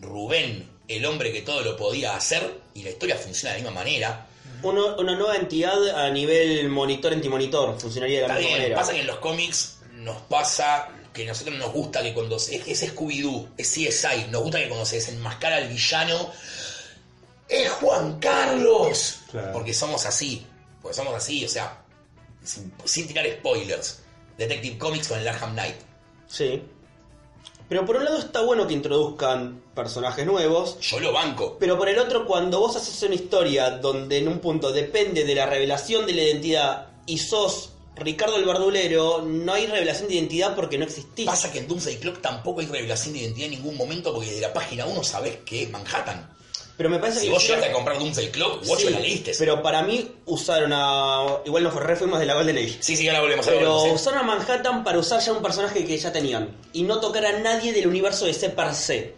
[0.00, 3.80] Rubén, el hombre que todo lo podía hacer, y la historia funciona de la misma
[3.82, 4.26] manera.
[4.62, 7.78] Uno- una nueva entidad a nivel monitor antimonitor.
[7.78, 8.76] Funcionaría de la Está misma bien, manera.
[8.80, 12.56] pasa que en los cómics nos pasa que a nosotros nos gusta que cuando se,
[12.56, 16.30] es, es Scooby-Doo, es CSI, nos gusta que cuando se desenmascara al villano
[17.48, 19.20] es Juan Carlos.
[19.30, 19.52] Claro.
[19.52, 20.46] Porque somos así,
[20.82, 21.82] porque somos así, o sea,
[22.42, 24.00] sin, sin tirar spoilers.
[24.38, 25.76] Detective Comics con el Arkham Knight.
[26.26, 26.62] Sí.
[27.68, 30.78] Pero por un lado está bueno que introduzcan personajes nuevos.
[30.80, 31.56] Yo lo banco.
[31.58, 35.34] Pero por el otro, cuando vos haces una historia donde en un punto depende de
[35.34, 40.54] la revelación de la identidad y sos Ricardo el Verdulero, no hay revelación de identidad
[40.54, 41.26] porque no existís.
[41.26, 44.42] Pasa que en Doomsday Clock tampoco hay revelación de identidad en ningún momento porque desde
[44.42, 46.35] la página 1 sabés que es Manhattan.
[46.76, 49.32] Pero me parece Si que vos llegaste a comprar Doomsday Clock, vos Sí, la leíste.
[49.38, 51.38] Pero para mí usaron a.
[51.46, 52.76] Igual no fue re fuimos de la Golden Age.
[52.80, 55.84] Sí, sí, ahora volvemos a Pero volvemos, usaron a Manhattan para usar ya un personaje
[55.84, 56.54] que ya tenían.
[56.72, 59.14] Y no tocar a nadie del universo de C per se.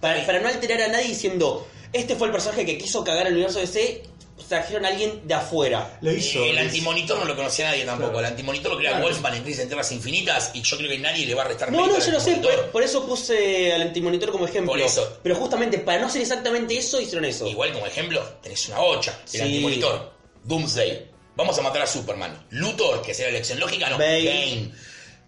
[0.00, 3.34] Para, para no alterar a nadie diciendo, este fue el personaje que quiso cagar el
[3.34, 4.02] universo de C,
[4.48, 5.98] trajeron a alguien de afuera.
[6.00, 6.44] lo hizo.
[6.44, 8.10] el es- antimonitor no lo conocía nadie tampoco.
[8.12, 8.26] Claro.
[8.26, 9.04] El antimonitor lo crea Claro.
[9.06, 11.70] Wolfman en Crisis en Tierras Infinitas y yo creo que nadie le va a restar
[11.72, 12.40] No, no, yo lo sé,
[12.72, 14.72] por, eso puse al antimonitor como ejemplo.
[14.72, 15.18] Por eso.
[15.22, 17.46] Pero justamente para no hacer exactamente eso, hicieron eso.
[17.46, 19.18] Igual como ejemplo, tenés una bocha.
[19.24, 19.40] El Sí.
[19.40, 20.12] antimonitor,
[20.44, 22.46] Doomsday, Vamos a matar a Superman.
[22.50, 23.96] Luthor, que sería la elección lógica, no.
[23.96, 24.24] Bane.
[24.24, 24.72] Bane.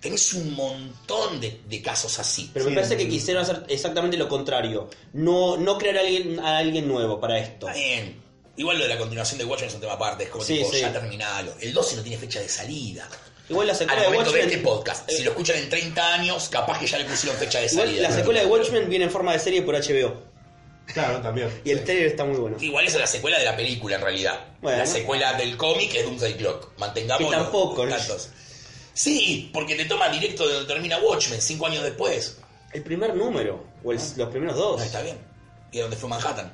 [0.00, 2.50] Tenés un montón de, de casos así.
[2.52, 4.90] Pero me Sí, parece que quisieron hacer exactamente lo contrario.
[5.14, 7.68] No, no crear a alguien, a alguien nuevo para esto.
[7.68, 8.20] Está bien.
[8.56, 10.24] Igual lo de la continuación de Watchmen es un tema aparte.
[10.24, 10.80] Es como Sí, tipo, sí.
[10.80, 11.54] ya terminalo.
[11.60, 13.08] El 12 no tiene fecha de salida.
[13.48, 14.50] Igual la Al secuela de momento de Watchmen.
[14.54, 17.66] este podcast, si lo escuchan en 30 años, capaz que ya le pusieron fecha de
[17.66, 18.08] igual salida.
[18.08, 20.22] la secuela de Watchmen viene en forma de serie por HBO.
[20.86, 21.48] Claro, también.
[21.64, 21.84] Y el Sí.
[21.84, 22.56] trailer está muy bueno.
[22.60, 24.44] Igual esa es la secuela de la película en realidad.
[24.60, 24.78] Bueno.
[24.78, 26.72] La secuela del cómic es Doomsday Clock.
[26.78, 27.98] Mantengamos Que tampoco, los ¿no?
[28.00, 28.28] datos.
[28.94, 32.38] Sí, porque te toma directo de donde termina Watchmen, cinco años después.
[32.72, 34.80] El primer número, o el- los primeros dos.
[34.80, 35.18] Ah, está bien.
[35.70, 36.52] Y es donde fue Manhattan.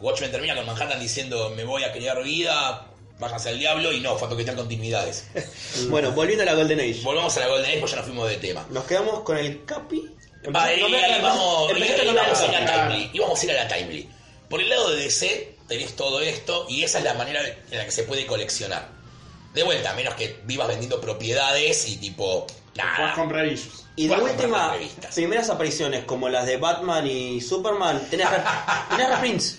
[0.00, 2.86] Watchmen termina con Manhattan diciendo me voy a crear vida,
[3.18, 5.26] váyanse al diablo y no, fue a toquetear continuidades.
[5.88, 7.00] Bueno, volviendo a la Golden Age.
[7.02, 8.66] Volvamos a la Golden Age, pues ya nos fuimos de tema.
[8.70, 10.04] Nos quedamos con el Capi.
[10.54, 12.64] Va, ahí, No me- ahí vamos, empezaste ahí con la vamos a ir Capi.
[12.64, 13.10] a Timely.
[13.12, 14.08] Y vamos a ir a la Timely.
[14.48, 17.84] Por el lado de DC tenés todo esto y esa es la manera en la
[17.84, 18.88] que se puede coleccionar.
[19.54, 22.46] De vuelta, a menos que vivas vendiendo propiedades y tipo...
[22.76, 23.12] Nada.
[23.14, 23.84] comprar issues.
[23.96, 24.76] Y de última,
[25.14, 28.28] primeras apariciones como las de Batman y Superman, tenés,
[28.90, 29.58] tenés reprints.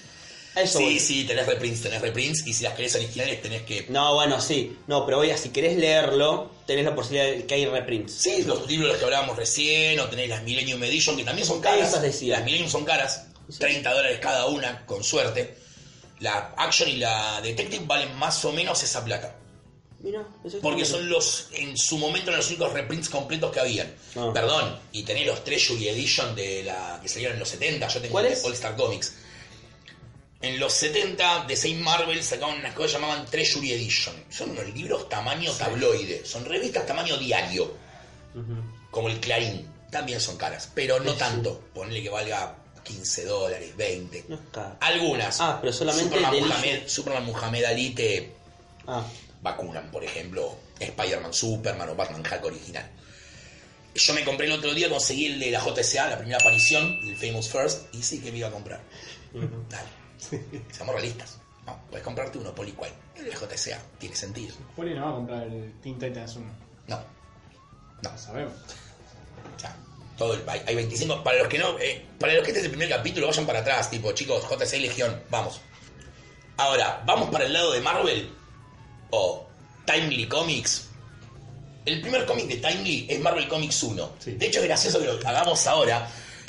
[0.62, 1.00] Eso Sí, voy.
[1.00, 3.86] sí, tenés reprints, tenés reprints y si las querés originales tenés que...
[3.90, 4.78] No, bueno, sí.
[4.88, 8.14] No, pero oiga, si querés leerlo, tenés la posibilidad de que hay reprints.
[8.14, 11.48] Sí, los libros de los que hablábamos recién, o tenés las Millennium Edition, que también
[11.48, 11.90] son caras.
[11.90, 12.38] Esas decía.
[12.38, 15.58] Las Millennium son caras, 30 dólares cada una, con suerte.
[16.20, 19.36] La Action y la Detective valen más o menos esa plata.
[20.02, 23.94] Mira, eso Porque son los, en su momento, los únicos reprints completos que habían.
[24.16, 24.32] Ah.
[24.34, 28.12] Perdón, y tenés los Treasury Edition de la que salieron en los 70, yo tengo
[28.14, 28.38] ¿Cuáles?
[28.38, 29.14] el de All Star Comics.
[30.42, 34.16] En los 70, de Saint Marvel sacaban unas cosas que llamaban Treasury Edition.
[34.30, 37.74] Son unos libros tamaño tabloide, son revistas tamaño diario,
[38.90, 39.68] como el Clarín.
[39.92, 41.62] También son caras, pero no tanto.
[41.74, 44.26] Ponle que valga 15 dólares, 20.
[44.30, 44.78] No es caro.
[44.80, 45.42] Algunas.
[45.42, 48.32] Ah, pero solamente Superman Muhammad, Superman Muhammad Ali te
[48.88, 49.04] Ah,
[49.42, 52.90] vacunan, por ejemplo, Spider-Man Superman o Batman Hulk original.
[53.94, 57.18] Yo me compré el otro día, conseguí el de la JSA, la primera aparición, el
[57.18, 58.82] Famous First, y sí que me iba a comprar.
[59.34, 59.99] Dale.
[60.72, 61.40] Seamos realistas.
[61.66, 62.94] No, puedes comprarte uno Poliquine.
[63.16, 64.56] El JSA, tiene sentido.
[64.76, 66.46] Poli no va a comprar el Teen Titans 1.
[66.88, 66.96] No.
[68.02, 68.12] No.
[68.12, 68.54] Lo sabemos.
[69.58, 69.76] Sea,
[70.18, 71.24] todo el, hay, hay 25.
[71.24, 73.60] Para los que no, eh, para los que este es el primer capítulo, vayan para
[73.60, 75.62] atrás, tipo, chicos, JSA y Legión, vamos.
[76.58, 78.30] Ahora, vamos para el lado de Marvel
[79.12, 79.48] o
[79.86, 80.88] Timely Comics.
[81.86, 84.12] El primer cómic de Timely es Marvel Comics 1.
[84.20, 84.32] Sí.
[84.34, 86.08] De hecho, es gracioso que lo hagamos ahora,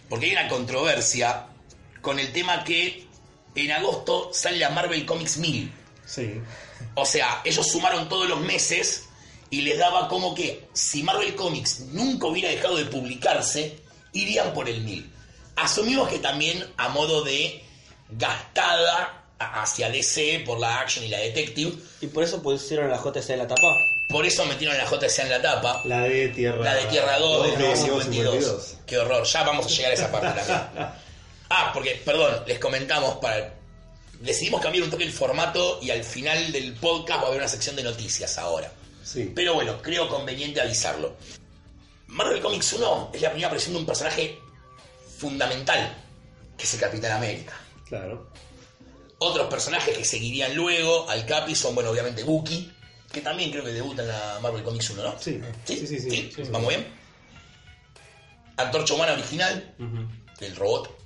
[0.08, 1.46] porque hay una controversia
[2.00, 3.09] con el tema que
[3.54, 5.72] en agosto sale la Marvel Comics 1000.
[6.06, 6.40] Sí.
[6.94, 9.08] O sea, ellos sumaron todos los meses
[9.50, 13.78] y les daba como que si Marvel Comics nunca hubiera dejado de publicarse,
[14.12, 15.10] irían por el 1000.
[15.56, 17.62] Asumimos que también a modo de
[18.10, 23.30] gastada hacia DC por la Action y la Detective, y por eso pusieron la JC
[23.30, 23.76] en la tapa.
[24.10, 25.80] por eso metieron la JSA en la tapa.
[25.84, 26.62] La de Tierra.
[26.62, 28.76] La de Tierra 2 de de 1952.
[28.86, 30.88] Qué horror, ya vamos a llegar a esa parte también.
[31.50, 33.54] Ah, porque, perdón, les comentamos para.
[34.20, 37.48] Decidimos cambiar un toque el formato y al final del podcast va a haber una
[37.48, 38.70] sección de noticias ahora.
[39.02, 39.32] Sí.
[39.34, 41.16] Pero bueno, creo conveniente avisarlo.
[42.06, 44.38] Marvel Comics 1 es la primera aparición de un personaje
[45.18, 45.96] fundamental,
[46.56, 47.58] que es el Capitán América.
[47.88, 48.30] Claro.
[49.18, 52.70] Otros personajes que seguirían luego al Capi son, bueno, obviamente Bucky,
[53.10, 55.18] que también creo que debuta en la Marvel Comics 1, ¿no?
[55.18, 55.40] Sí.
[55.64, 55.78] ¿Sí?
[55.78, 56.32] Sí, sí, sí.
[56.36, 56.42] Sí.
[56.50, 56.86] ¿Vamos bien?
[58.56, 59.74] Antorcha Humana original,
[60.40, 60.99] el robot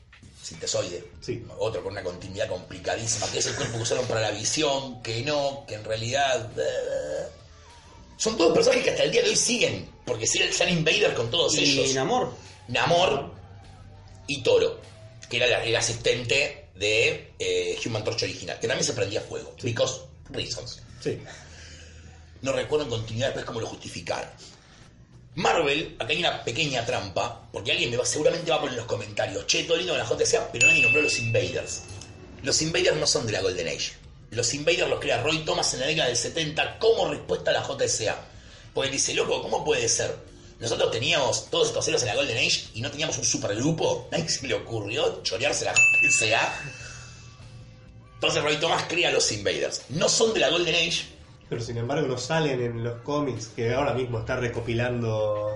[0.45, 1.05] sintesoide.
[1.21, 1.43] Sí.
[1.59, 5.23] Otro con una continuidad complicadísima, que es el cuerpo que usaron para la visión, que
[5.23, 6.51] no, que en realidad...
[6.59, 7.29] eh,
[8.17, 11.15] son todos personajes que hasta el día de hoy siguen, porque sigue el Sun Invader
[11.15, 11.95] con todos Y ellos.
[11.95, 12.33] Namor.
[12.69, 13.35] Namor
[14.27, 14.81] y Toro,
[15.29, 19.55] que era el asistente de eh, Human Torch original, que también se prendía fuego.
[19.63, 20.81] Because reasons.
[21.01, 21.19] Sí.
[22.43, 24.31] No recuerdo en continuidad después cómo lo justificaron.
[25.37, 28.79] Marvel, acá hay una pequeña trampa, porque alguien me va, seguramente va a poner en
[28.79, 31.83] los comentarios, che, todo lindo con la JSA, pero nadie nombró los Invaders.
[32.43, 33.93] Los Invaders no son de la Golden Age.
[34.31, 37.63] Los Invaders los crea Roy Thomas en la década del 70 como respuesta a la
[37.63, 38.17] JSA.
[38.73, 40.15] Porque dice, loco, ¿cómo puede ser?
[40.61, 44.09] Nosotros teníamos todos estos héroes en la Golden Age y no teníamos un supergrupo.
[44.13, 46.61] Nadie se le ocurrió chorearse la JSA.
[48.15, 49.83] Entonces Roy Thomas crea los Invaders.
[49.89, 51.07] No son de la Golden Age,
[51.49, 55.51] Pero sin embargo no salen en los cómics que ahora mismo está recopilando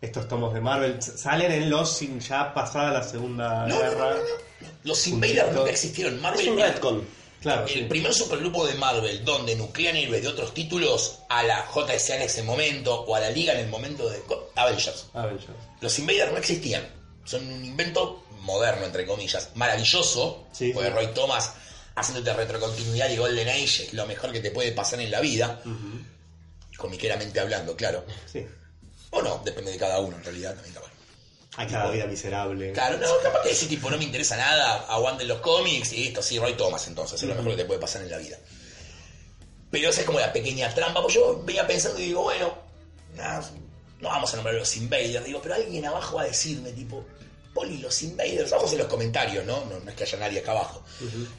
[0.00, 1.00] estos tomos de Marvel.
[1.00, 4.10] Salen en los sin ya pasada la Segunda No, Guerra.
[4.10, 4.68] no, no, no.
[4.84, 6.20] Los Invaders nunca existieron.
[6.20, 7.22] Marvel Es un retcon.
[7.40, 7.82] Claro, El sí.
[7.88, 12.42] primer supergrupo de Marvel donde nuclean héroes de otros títulos a la JSA en ese
[12.44, 14.20] momento o a la Liga en el momento de
[14.54, 15.06] Avengers.
[15.12, 15.46] Avengers.
[15.80, 16.86] Los Invaders no existían.
[17.24, 19.50] Son un invento moderno, entre comillas.
[19.56, 20.44] Maravilloso.
[20.52, 20.94] Sí, porque sí.
[20.94, 21.52] Roy Thomas
[21.94, 25.60] haciéndote retrocontinuidad y Golden Age es lo mejor que te puede pasar en la vida.
[26.76, 28.04] Comiqueramente hablando, claro.
[28.30, 28.46] Sí.
[29.10, 30.90] O no, depende de cada uno en realidad también, capaz.
[31.56, 32.72] Hay cada vida miserable.
[32.72, 36.22] Claro, no, capaz que decir tipo no me interesa nada, aguanten los cómics y esto
[36.22, 38.38] sí, Roy Thomas entonces, es lo mejor que te puede pasar en la vida.
[39.70, 42.54] Pero esa es como la pequeña trampa, porque yo venía pensando y digo, bueno,
[43.16, 43.50] nada,
[44.00, 47.04] no vamos a nombrar a los Invaders, digo, pero alguien abajo va a decirme tipo,
[47.54, 49.64] Poli, los Invaders, abajo en los comentarios, ¿no?
[49.66, 50.82] No, no es que haya nadie acá abajo.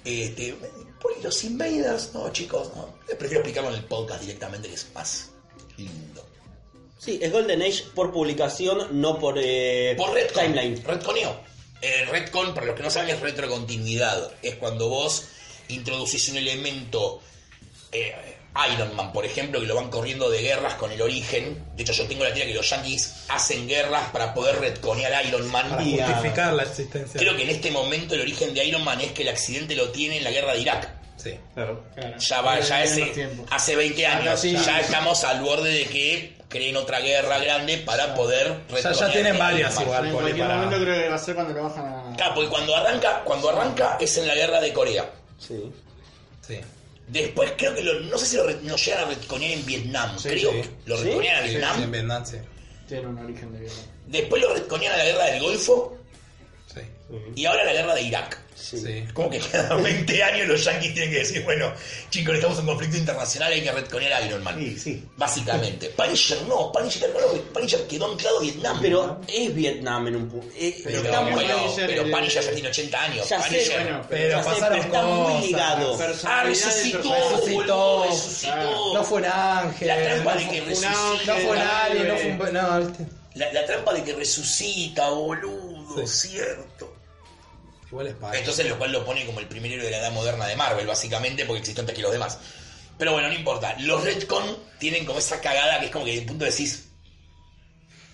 [0.06, 0.56] este,
[1.02, 5.30] Poli, los Invaders, no chicos, no, prefiero explicarlo en el podcast directamente que es más
[5.78, 6.26] lindo.
[7.00, 10.44] Sí, es Golden Age por publicación, no por, eh, Por Redcon.
[10.44, 10.84] timeline.
[10.86, 11.38] Redconeo.
[11.82, 14.32] El Redcon, para los que no saben, es retrocontinuidad.
[14.42, 15.26] Es cuando vos
[15.68, 17.22] introducís un elemento.
[17.92, 18.16] eh,
[18.74, 21.64] Iron Man, por ejemplo, que lo van corriendo de guerras con el origen.
[21.76, 25.24] De hecho, yo tengo la teoría que los yankees hacen guerras para poder retconear a
[25.24, 25.70] Iron Man.
[25.70, 27.20] Para Y a- justificar la existencia.
[27.20, 29.90] Creo que en este momento el origen de Iron Man es que el accidente lo
[29.90, 30.90] tiene en la guerra de Irak.
[31.18, 31.32] Sí.
[31.54, 31.84] Claro.
[31.96, 32.18] Claro.
[32.20, 33.46] Ya va, ya tiempo.
[33.50, 34.34] hace 20 años.
[34.34, 34.52] Así.
[34.56, 39.36] Ya estamos al borde de que creen otra guerra grande para poder Ya, ya tienen
[39.38, 39.88] a varias Iron Man.
[39.88, 40.06] igual.
[40.08, 42.16] En cualquier para- momento creo que va a ser cuando lo bajan a.
[42.18, 45.10] Claro, porque cuando arranca, cuando arranca es en la guerra de Corea.
[45.40, 45.72] Sí.
[46.46, 46.60] Sí.
[47.08, 50.18] Después creo que lo- no sé si lo, re- lo llegan a retconear en Vietnam.
[50.18, 50.62] Sí, creo sí.
[50.62, 51.78] que lo retconean en Sí, Vietnam.
[51.78, 52.38] Sí, en Vietnam, sí.
[52.88, 53.74] Tiene un origen de guerra.
[54.08, 55.98] Después lo retconean a la guerra del Golfo.
[56.74, 56.82] Sí.
[57.36, 58.40] Y ahora la guerra de Irak.
[58.56, 59.04] Sí.
[59.14, 61.72] Como que cada 20 años los yankees tienen que decir, bueno,
[62.10, 64.56] chicos, estamos en un conflicto internacional, hay que retconear a Iron Man.
[64.58, 65.04] Sí, sí.
[65.18, 65.90] Básicamente.
[65.90, 68.80] Punisher no, Punisher no, Punisher quedó anclado a Vietnam.
[68.82, 70.48] Pero es Vietnam en un punto.
[70.84, 73.30] Pero, bueno, Punisher, pero el- Punisher ya tiene 80 años.
[73.30, 75.98] Ya sé, Punisher bueno, Pero ya sé, pasaron pero está muy ligado.
[76.26, 77.02] Ah, resucitó.
[77.14, 78.06] Resucitó.
[78.10, 78.94] resucitó.
[78.94, 79.88] No fue un ángel.
[79.88, 81.28] La trampa no de fue- que ángel.
[81.28, 82.54] No fue un alien, no fue un.
[82.54, 83.06] No, viste.
[83.36, 86.30] La, la trampa de que resucita, boludo, Sí.
[86.30, 86.96] cierto.
[87.90, 88.38] Igual es para.
[88.38, 90.88] Entonces lo cual lo pone como el primer héroe de la edad moderna de Marvel,
[90.88, 92.38] básicamente, porque existió antes que los demás.
[92.98, 93.76] Pero bueno, no importa.
[93.80, 96.86] Los Redcon tienen como esa cagada que es como que de punto decís.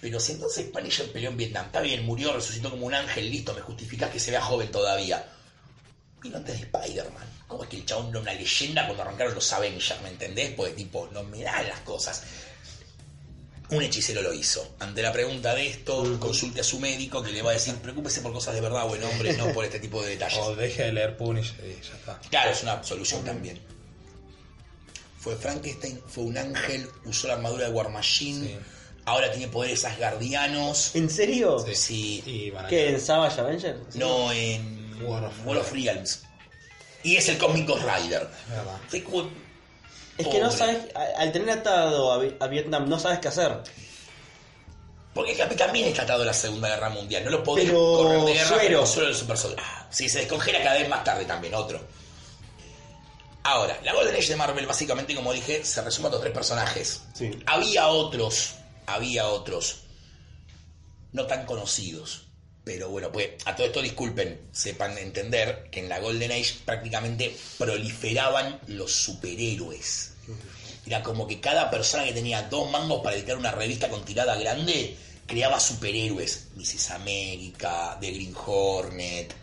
[0.01, 3.53] Pero si entonces Punisher peleó en Vietnam, está bien, murió, resucitó como un ángel, listo,
[3.53, 5.25] me justificás que se vea joven todavía.
[6.21, 7.27] Vino antes de Spider-Man.
[7.47, 10.51] ¿Cómo es que el chabón era una leyenda cuando arrancaron los Avengers, ¿me entendés?
[10.55, 12.23] Porque tipo, no me dan las cosas.
[13.71, 14.75] Un hechicero lo hizo.
[14.79, 18.21] Ante la pregunta de esto, consulte a su médico que le va a decir, preocúpese
[18.21, 20.39] por cosas de verdad, buen hombre, no por este tipo de detalles.
[20.43, 22.19] O deje de leer Punisher y ya está.
[22.29, 23.59] Claro, es una solución también.
[25.19, 28.57] Fue Frankenstein, fue un ángel, usó la armadura de War Machine, Sí.
[29.05, 30.95] ahora tiene poderes asgardianos.
[30.95, 31.59] ¿En serio?
[31.67, 31.75] Sí.
[32.25, 32.53] Sí.
[32.69, 32.89] ¿Qué?
[32.89, 33.95] ¿En Savage Avengers?
[33.95, 36.23] No en War of- War of Realms.
[37.03, 38.29] Y es el Cosmic Ghost Rider.
[38.45, 38.79] Es verdad.
[40.19, 40.77] Es que no sabes,
[41.17, 43.57] al tener atado a, Vi- a Vietnam, no sabes qué hacer.
[45.13, 47.23] Porque el también está atado a la Segunda Guerra Mundial.
[47.25, 48.85] No lo podés Pero correr de guerra suero.
[48.85, 49.67] suero del super soldado.
[49.67, 51.81] Ah, sí, se descongela cada vez más tarde también, otro.
[53.43, 57.01] Ahora, la Golden Age de Marvel, básicamente, como dije, se resume a estos tres personajes.
[57.13, 57.31] Sí.
[57.47, 58.55] Había otros,
[58.85, 59.77] había otros,
[61.13, 62.25] no tan conocidos.
[62.65, 67.35] Pero bueno, pues a todo esto disculpen, sepan entender que en la Golden Age prácticamente
[67.57, 70.08] proliferaban los superhéroes.
[70.85, 74.35] Era como que cada persona que tenía dos mangos para editar una revista con tirada
[74.35, 76.47] grande creaba superhéroes.
[76.55, 76.91] Mrs.
[76.91, 79.35] América, The Green Hornet.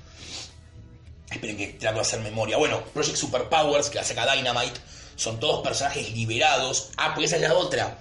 [1.30, 2.56] Esperen que trato de hacer memoria.
[2.56, 4.80] Bueno, Project Superpowers, que la saca Dynamite,
[5.16, 6.90] son todos personajes liberados.
[6.96, 7.98] Ah, pues esa es la otra.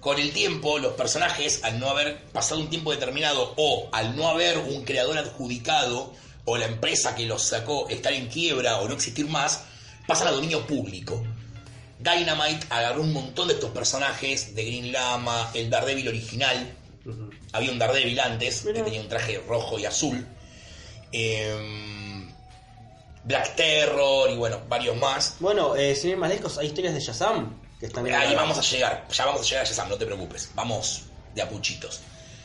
[0.00, 4.28] Con el tiempo, los personajes, al no haber pasado un tiempo determinado o al no
[4.28, 6.12] haber un creador adjudicado
[6.44, 9.62] o la empresa que los sacó estar en quiebra o no existir más,
[10.06, 11.24] pasan a dominio público.
[11.98, 16.72] Dynamite agarró un montón de estos personajes, de Green Lama, el Daredevil original.
[17.52, 20.26] Había un Daredevil antes, que tenía un traje rojo y azul.
[21.12, 22.30] Em,
[23.24, 25.36] Black Terror y bueno, varios más.
[25.40, 28.58] Bueno, eh, sin ir más lejos, hay historias de Shazam que están Ahí la- vamos
[28.58, 30.50] a llegar, ya vamos a llegar a Shazam, no te preocupes.
[30.54, 31.02] Vamos
[31.34, 32.00] de a puchitos.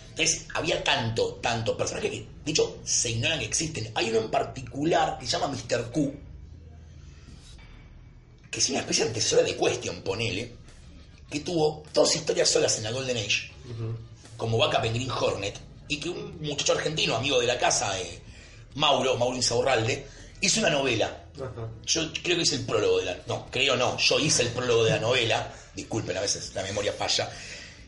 [0.09, 3.91] Entonces, había tanto, tanto personajes que, de hecho, se ignoran que existen.
[3.95, 5.91] Hay uno en particular que se llama Mr.
[5.91, 6.13] Q,
[8.51, 10.51] que es una especie de antecesora de Question, ponele,
[11.29, 13.51] que tuvo dos historias solas en la Golden Age,
[14.37, 18.19] como backup en Green Hornet, y que un muchacho argentino, amigo de la casa, eh,
[18.75, 20.05] Mauro, Mauro Insaurralde,
[20.41, 21.25] hizo una novela.
[21.85, 23.17] Yo creo que hice el prólogo de la...
[23.27, 25.53] No, creo no, yo hice el prólogo de la novela.
[25.73, 27.31] Disculpen, a veces la memoria falla.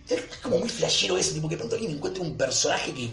[0.08, 3.10] Es como muy flashero eso, tipo que de pronto alguien encuentra un personaje que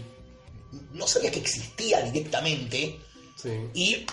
[0.92, 2.98] no sabía que existía directamente
[3.36, 3.48] Sí.
[3.74, 4.06] y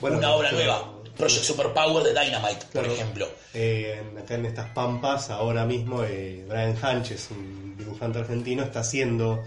[0.00, 0.92] Bueno, una obra nueva.
[1.16, 3.28] Project Superpower de Dynamite, por ejemplo.
[3.54, 9.42] Eh, acá en estas pampas, ahora mismo, eh, Brian Hanches, un dibujante argentino, está haciendo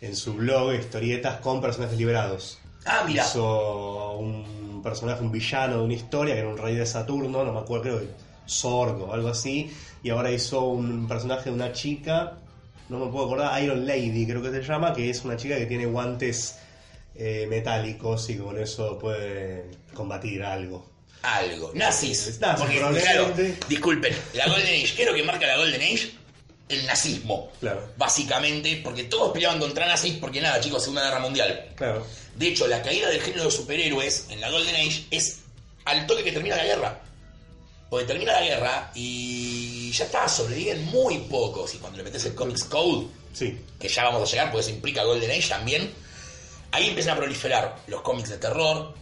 [0.00, 2.58] en su blog historietas con personajes liberados.
[2.84, 3.24] Ah, mira.
[3.24, 7.52] Hizo un personaje, un villano de una historia, que era un rey de Saturno, no
[7.52, 8.08] me acuerdo, creo que
[8.46, 9.72] sordo o algo así,
[10.02, 12.38] y ahora hizo un personaje de una chica,
[12.88, 15.66] no me puedo acordar, Iron Lady creo que se llama, que es una chica que
[15.66, 16.58] tiene guantes
[17.14, 20.93] eh, metálicos y con eso puede combatir algo.
[21.24, 21.70] Algo.
[21.74, 22.38] Nazis.
[22.40, 23.32] Nazis, Porque, claro,
[23.68, 26.10] disculpen, la Golden Age, ¿qué es lo que marca la Golden Age?
[26.68, 27.50] El nazismo.
[27.60, 27.92] Claro.
[27.96, 31.68] Básicamente, porque todos peleaban contra nazis, porque nada, chicos, Segunda Guerra Mundial.
[31.76, 32.06] Claro.
[32.36, 35.40] De hecho, la caída del género de superhéroes en la Golden Age es
[35.84, 37.00] al toque que termina la guerra.
[37.90, 41.74] Porque termina la guerra y ya está, sobreviven muy pocos.
[41.74, 43.58] Y cuando le metes el Comics Code, Sí.
[43.78, 45.92] que ya vamos a llegar, porque eso implica Golden Age también,
[46.72, 48.94] ahí empiezan a proliferar los cómics de terror,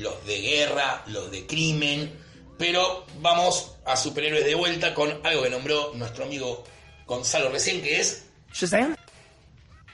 [0.00, 2.12] los de guerra, los de crimen,
[2.58, 6.64] pero vamos a superhéroes de vuelta con algo que nombró nuestro amigo
[7.06, 8.96] Gonzalo recién, que es Shazam?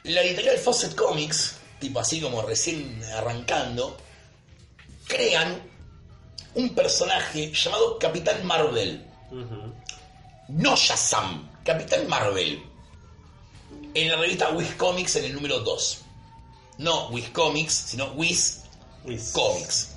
[0.04, 3.96] la editorial Fawcett Comics, tipo así como recién arrancando,
[5.06, 5.60] crean
[6.54, 9.04] un personaje llamado Capitán Marvel.
[10.48, 12.62] No Shazam, Capitán Marvel.
[13.94, 15.98] En la revista Wiz Comics en el número 2.
[16.78, 18.62] No Wiz Comics, sino Wiz
[19.04, 19.32] Wiz.
[19.32, 19.95] Comics.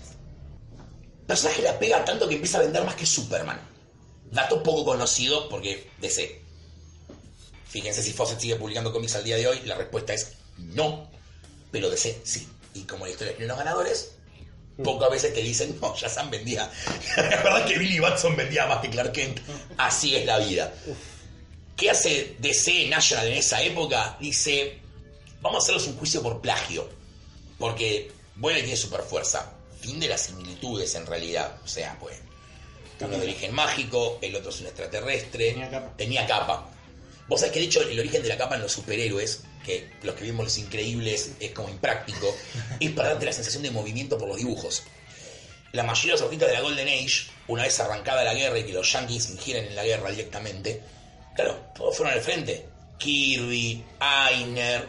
[1.30, 3.62] Personaje la pega tanto que empieza a vender más que Superman.
[4.32, 6.42] Dato poco conocido porque DC.
[7.68, 11.08] Fíjense si Fawcett sigue publicando cómics al día de hoy, la respuesta es no,
[11.70, 12.48] pero DC sí.
[12.74, 14.14] Y como la historia tiene los ganadores,
[14.84, 16.68] pocas veces te dicen, no, Shazam vendía.
[17.18, 19.40] la verdad es que Billy Batson vendía más que Clark Kent.
[19.78, 20.74] Así es la vida.
[21.78, 24.18] ¿Qué hace DC National en esa época?
[24.20, 24.80] Dice,
[25.42, 26.90] vamos a hacerles un juicio por plagio.
[27.60, 29.59] Porque Boyle tiene super fuerza.
[29.82, 31.58] Fin de las similitudes en realidad.
[31.64, 32.18] O sea, pues.
[33.00, 35.52] Uno de origen mágico, el otro es un extraterrestre.
[35.52, 35.94] Tenía capa.
[35.96, 36.70] Tenía capa.
[37.30, 40.16] Vos sabés que de hecho el origen de la capa en los superhéroes, que los
[40.16, 42.36] que vimos los increíbles es como impráctico,
[42.80, 44.84] es para darte la sensación de movimiento por los dibujos.
[45.72, 48.64] La mayoría de los artistas de la Golden Age, una vez arrancada la guerra y
[48.64, 50.82] que los yankees ingieren en la guerra directamente,
[51.36, 52.66] claro, todos fueron al frente.
[52.98, 54.88] Kirby, Ainer,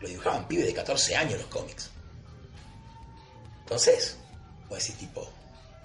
[0.00, 1.90] lo dibujaban pibes de 14 años los cómics.
[3.60, 4.16] Entonces,
[4.68, 5.28] vos decís tipo,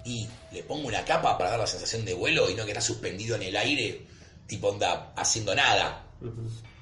[0.04, 2.80] y le pongo una capa para dar la sensación de vuelo y no que está
[2.80, 4.06] suspendido en el aire,
[4.46, 6.04] tipo onda, haciendo nada.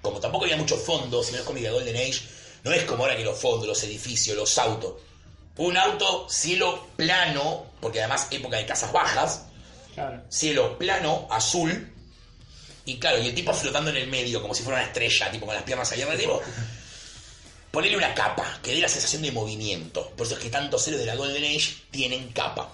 [0.03, 2.21] Como tampoco había muchos fondos, si no es cómic de Golden Age,
[2.65, 4.95] no es como ahora que los fondos, los edificios, los autos.
[5.57, 9.45] Un auto, cielo plano, porque además época de casas bajas,
[9.95, 10.23] Claro.
[10.29, 11.93] cielo plano, azul,
[12.85, 15.45] y claro, y el tipo flotando en el medio, como si fuera una estrella, tipo
[15.45, 16.41] con las piernas abiertas, tipo.
[17.70, 20.11] Ponerle una capa, que dé la sensación de movimiento.
[20.16, 22.72] Por eso es que tantos héroes de la Golden Age tienen capa.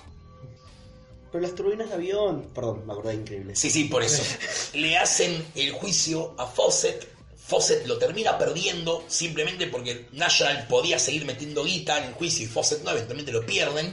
[1.32, 2.50] Pero las turbinas de avión.
[2.54, 3.56] Perdón, me acordé increíble.
[3.56, 4.22] Sí, sí, por eso.
[4.74, 7.08] Le hacen el juicio a Fawcett.
[7.36, 12.48] Fawcett lo termina perdiendo simplemente porque National podía seguir metiendo guita en el juicio y
[12.48, 13.92] Fawcett no, eventualmente lo pierden.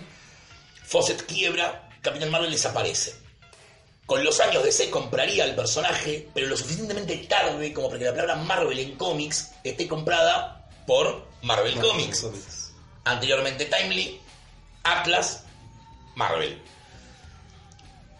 [0.85, 3.15] Fawcett quiebra, Capitán Marvel desaparece.
[4.05, 8.11] Con los años DC compraría al personaje, pero lo suficientemente tarde como para que la
[8.11, 12.71] palabra Marvel en cómics esté comprada por Marvel Comics.
[13.03, 14.19] Anteriormente Timely,
[14.83, 15.43] Atlas,
[16.15, 16.61] Marvel.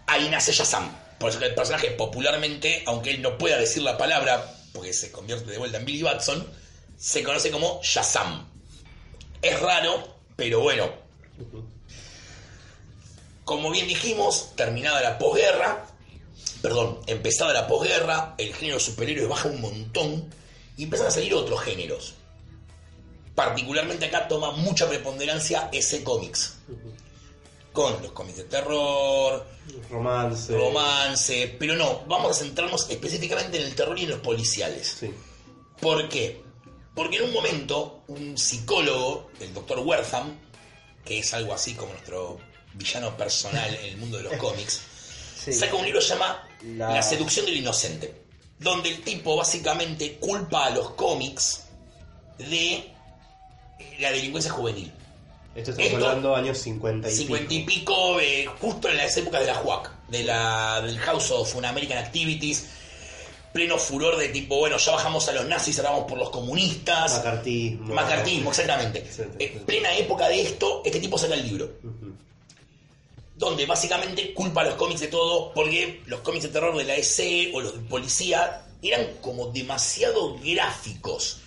[0.08, 0.92] Ahí nace Shazam.
[1.20, 5.12] Por eso que el personaje popularmente, aunque él no pueda decir la palabra, porque se
[5.12, 6.48] convierte de vuelta en Billy Batson,
[6.98, 8.48] se conoce como Shazam.
[9.42, 10.90] Es raro, pero bueno.
[13.46, 15.86] Como bien dijimos, terminada la posguerra,
[16.62, 20.34] perdón, empezada la posguerra, el género superhéroe baja un montón
[20.78, 22.16] y empiezan a salir otros géneros.
[23.46, 26.58] Particularmente acá toma mucha preponderancia ese cómics.
[27.74, 29.46] Con los cómics de terror,
[29.90, 30.54] Romance.
[30.54, 34.98] romance, pero no, vamos a centrarnos específicamente en el terror y en los policiales.
[35.00, 35.10] Sí.
[35.80, 36.44] ¿Por qué?
[36.94, 40.38] Porque en un momento un psicólogo, el doctor Wertham,
[41.06, 42.40] que es algo así como nuestro
[42.74, 44.82] villano personal en el mundo de los cómics,
[45.42, 45.54] Sí.
[45.54, 48.26] saca un libro que se llama La- La seducción del inocente,
[48.60, 51.64] donde el tipo básicamente culpa a los cómics
[52.38, 52.94] de
[54.00, 54.92] la delincuencia juvenil.
[55.56, 57.80] Esto estamos Esto- hablando años 50 y 50 y pico.
[57.82, 61.98] pico, eh, justo en las épocas de la JUAC, de la, del House of Un-American
[61.98, 62.68] Activities,
[63.52, 67.16] pleno furor de tipo, bueno, ya bajamos a los nazis, ahora vamos por los comunistas.
[67.18, 67.94] Macartismo.
[67.94, 69.00] Macartismo, exactamente.
[69.40, 69.60] En sí.
[69.66, 71.70] plena época de esto, este tipo saca el libro.
[73.36, 76.96] Donde básicamente culpa a los cómics de todo, porque los cómics de terror de la
[76.96, 81.40] EC o los de policía eran como demasiado gráficos.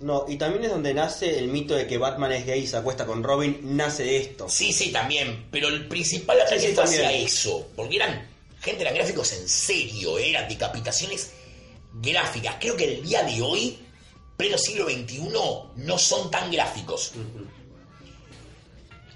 [0.00, 2.78] No, y también es donde nace el mito de que Batman es gay y se
[2.78, 4.48] acuesta con Robin, nace de esto.
[4.48, 5.46] Sí, sí, también.
[5.50, 7.68] Pero el principal ataque Sí, fue hacia eso.
[7.76, 8.26] Porque eran,
[8.62, 11.32] gente, eran gráficos en serio, eran decapitaciones
[11.92, 12.56] gráficas.
[12.58, 13.78] Creo que el día de hoy,
[14.38, 15.20] pleno siglo XXI,
[15.76, 17.12] no son tan gráficos.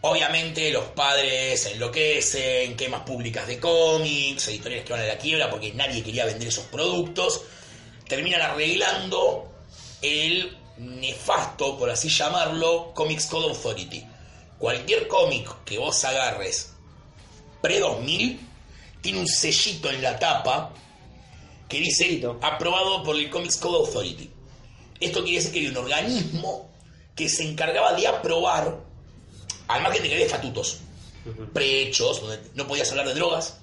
[0.03, 5.72] Obviamente los padres enloquecen, quemas públicas de cómics, editoriales que van a la quiebra porque
[5.72, 7.41] nadie quería vender esos productos.
[8.07, 9.51] Terminan arreglando
[10.03, 14.05] el nefasto, por así llamarlo, Comics Code Authority.
[14.59, 16.72] Cualquier cómic que vos agarres
[17.61, 18.39] pre-2000
[19.01, 20.72] tiene un sellito en la tapa
[21.68, 22.39] que dice Sellito.
[22.43, 24.31] aprobado por el Comics Code Authority.
[25.01, 26.70] Esto quiere decir que hay un organismo
[27.14, 28.79] que se encargaba de aprobar,
[29.68, 30.81] al margen de que había estatutos
[31.53, 33.59] prehechos, donde no podías hablar de drogas,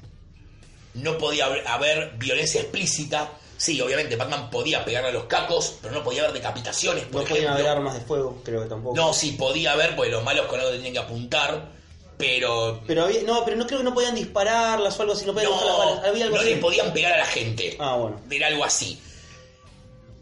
[0.94, 3.32] no podía haber violencia explícita.
[3.62, 7.28] Sí, obviamente Batman podía pegarle a los cacos, pero no podía haber decapitaciones, por No
[7.28, 7.54] podían ejemplo.
[7.54, 8.96] haber armas de fuego, creo que tampoco.
[8.96, 11.70] No, sí podía haber, porque los malos con algo tenían que apuntar,
[12.18, 15.34] pero Pero había, no, pero no creo que no podían dispararlas o algo así, no
[15.34, 16.06] podían buscar las no, balas.
[16.10, 16.50] Había algo no así.
[16.50, 17.76] le podían pegar a la gente.
[17.80, 18.20] Ah, bueno.
[18.32, 19.00] Era algo así.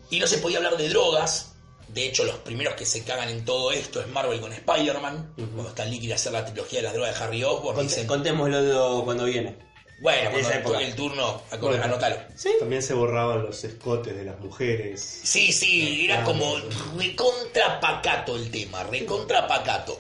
[0.10, 1.54] Y no se podía hablar de drogas.
[1.88, 5.34] De hecho, los primeros que se cagan en todo esto es Marvel con Spider-Man.
[5.38, 9.02] Cuando Stan Lee quiere hacer la trilogía de las drogas de Harry Osborn, dicen, contémoslo
[9.06, 9.58] cuando viene.
[10.02, 10.82] Bueno, cuando esa época.
[10.82, 11.84] el turno, Bueno.
[11.84, 12.18] anótalo.
[12.36, 12.50] ¿Sí?
[12.60, 15.02] También se borraban los escotes de las mujeres.
[15.24, 16.66] Sí, sí, era como no.
[17.00, 20.00] recontra pacato el tema, recontra pacato.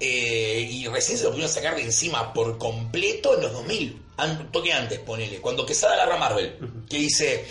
[0.00, 4.02] Eh, y recién se lo pudieron sacar de encima por completo en los 2000.
[4.16, 5.40] An- toque antes, ponele.
[5.40, 6.56] Cuando Quesada agarra Marvel,
[6.88, 7.46] que dice: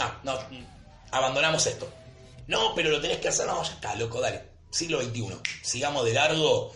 [0.00, 0.38] Ah, no,
[1.10, 1.90] abandonamos esto.
[2.46, 3.46] No, pero lo tenés que hacer.
[3.46, 4.42] No, ya está, loco, dale.
[4.70, 5.28] Siglo XXI.
[5.62, 6.74] Sigamos de largo.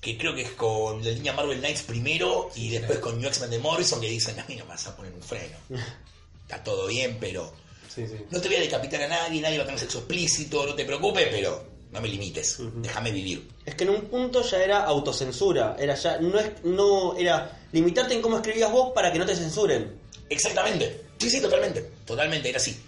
[0.00, 3.50] Que creo que es con la línea Marvel Knights primero y después con New X-Men
[3.50, 5.56] de Morrison que dicen: A mí no me vas a poner un freno.
[6.42, 7.52] Está todo bien, pero
[7.94, 8.14] Sí, sí.
[8.30, 10.84] no te voy a decapitar a nadie, nadie va a tener sexo explícito, no te
[10.84, 13.48] preocupes, pero no me limites, déjame vivir.
[13.66, 15.76] Es que en un punto ya era autocensura.
[15.78, 19.34] Era ya, no es, no, era limitarte en cómo escribías vos para que no te
[19.36, 19.98] censuren.
[20.28, 22.80] Exactamente, sí, sí, totalmente, totalmente, era así.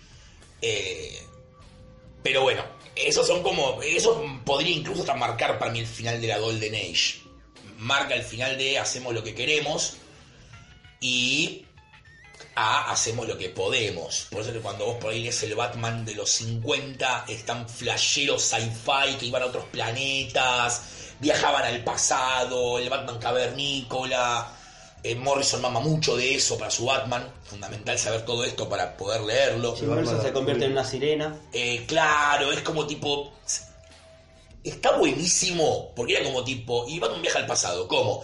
[0.61, 1.19] Eh,
[2.23, 2.65] pero bueno,
[2.95, 6.75] esos son como, eso podría incluso hasta marcar para mí el final de la Golden
[6.75, 7.23] Age.
[7.79, 9.97] Marca el final de hacemos lo que queremos
[11.01, 11.67] y
[12.55, 14.27] a hacemos lo que podemos.
[14.31, 19.17] Por eso cuando vos por ahí lees el Batman de los 50, están flasheros sci-fi
[19.19, 20.83] que iban a otros planetas,
[21.19, 24.59] viajaban al pasado, el Batman cavernícola.
[25.05, 27.27] Eh, Morrison mama mucho de eso para su Batman.
[27.45, 29.75] Fundamental saber todo esto para poder leerlo.
[29.77, 31.37] Si Morrison se convierte en una sirena.
[31.53, 33.33] Eh, claro, es como tipo.
[34.65, 36.87] Está buenísimo, porque era como tipo.
[36.89, 38.23] Y Batman viaja al pasado, ¿cómo?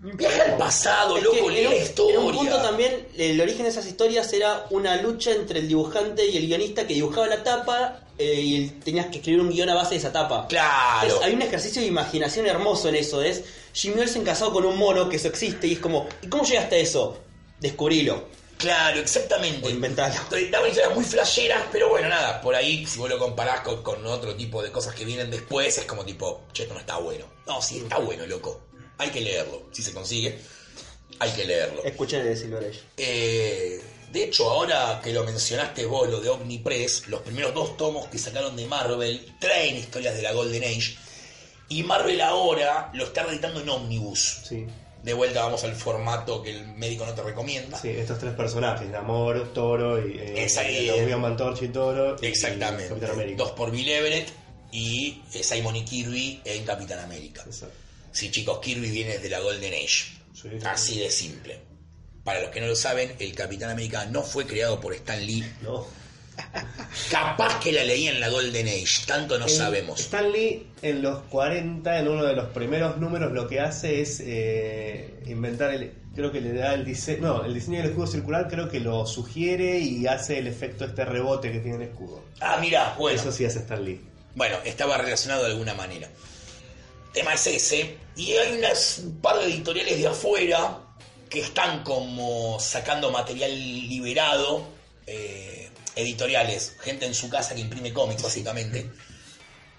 [0.00, 2.16] Viaja al pasado, Es loco, lee la un- historia.
[2.16, 6.26] En un punto también, el origen de esas historias era una lucha entre el dibujante
[6.26, 9.74] y el guionista que dibujaba la tapa eh, y tenías que escribir un guion a
[9.74, 10.46] base de esa tapa.
[10.48, 11.02] Claro.
[11.04, 13.22] Entonces, hay un ejercicio de imaginación hermoso en eso.
[13.22, 16.44] Es Jimmy Olsen casado con un mono, que eso existe, y es como, ¿y cómo
[16.44, 17.18] llegaste a eso?
[17.60, 18.28] Descubrilo.
[18.58, 19.66] Claro, exactamente.
[19.66, 20.14] O inventalo.
[20.50, 24.06] Daban historias muy flasheras, pero bueno, nada, por ahí, si vos lo comparás con, con
[24.06, 27.24] otro tipo de cosas que vienen después, es como tipo, che, esto no está bueno.
[27.46, 28.60] No, sí, está bueno, loco.
[28.98, 29.64] Hay que leerlo.
[29.72, 30.38] Si se consigue,
[31.18, 31.82] hay que leerlo.
[31.82, 32.72] Escuchen el Silver.
[32.96, 38.06] Eh, de hecho, ahora que lo mencionaste vos, lo de Omnipress, los primeros dos tomos
[38.08, 40.96] que sacaron de Marvel traen historias de la Golden Age.
[41.72, 44.40] Y Marvel ahora lo está reeditando en Omnibus.
[44.44, 44.66] Sí.
[45.02, 47.78] De vuelta vamos al formato que el médico no te recomienda.
[47.80, 52.16] Sí, estos tres personajes, Namor, Toro y eh, Mantorch y Toro.
[52.20, 52.88] y Exactamente.
[52.88, 53.36] Capitán América.
[53.42, 54.28] Dos por Bill Everett
[54.70, 57.42] y eh, Simon y Kirby en Capitán América.
[57.46, 57.74] Exacto.
[58.12, 60.12] Sí, chicos, Kirby viene de la Golden Age.
[60.34, 60.48] Sí.
[60.66, 61.58] Así de simple.
[62.22, 65.42] Para los que no lo saben, el Capitán América no fue creado por Stan Lee.
[65.62, 65.86] No.
[67.10, 70.00] Capaz que la leía en la Golden Age, tanto no El- sabemos.
[70.00, 74.20] Stan Lee en los 40, en uno de los primeros números, lo que hace es
[74.24, 75.92] eh, inventar el.
[76.14, 77.22] Creo que le da el diseño.
[77.22, 81.04] No, el diseño del escudo circular creo que lo sugiere y hace el efecto este
[81.06, 82.22] rebote que tiene el escudo.
[82.40, 83.18] Ah, mira, bueno.
[83.18, 83.98] Eso sí hace Stan Lee.
[84.34, 86.08] Bueno, estaba relacionado de alguna manera.
[87.14, 87.96] Tema es ese.
[88.16, 90.78] Y hay unas, un par de editoriales de afuera
[91.30, 93.50] que están como sacando material
[93.88, 94.66] liberado.
[95.06, 95.51] eh,
[95.96, 98.90] editoriales, gente en su casa que imprime cómics, básicamente.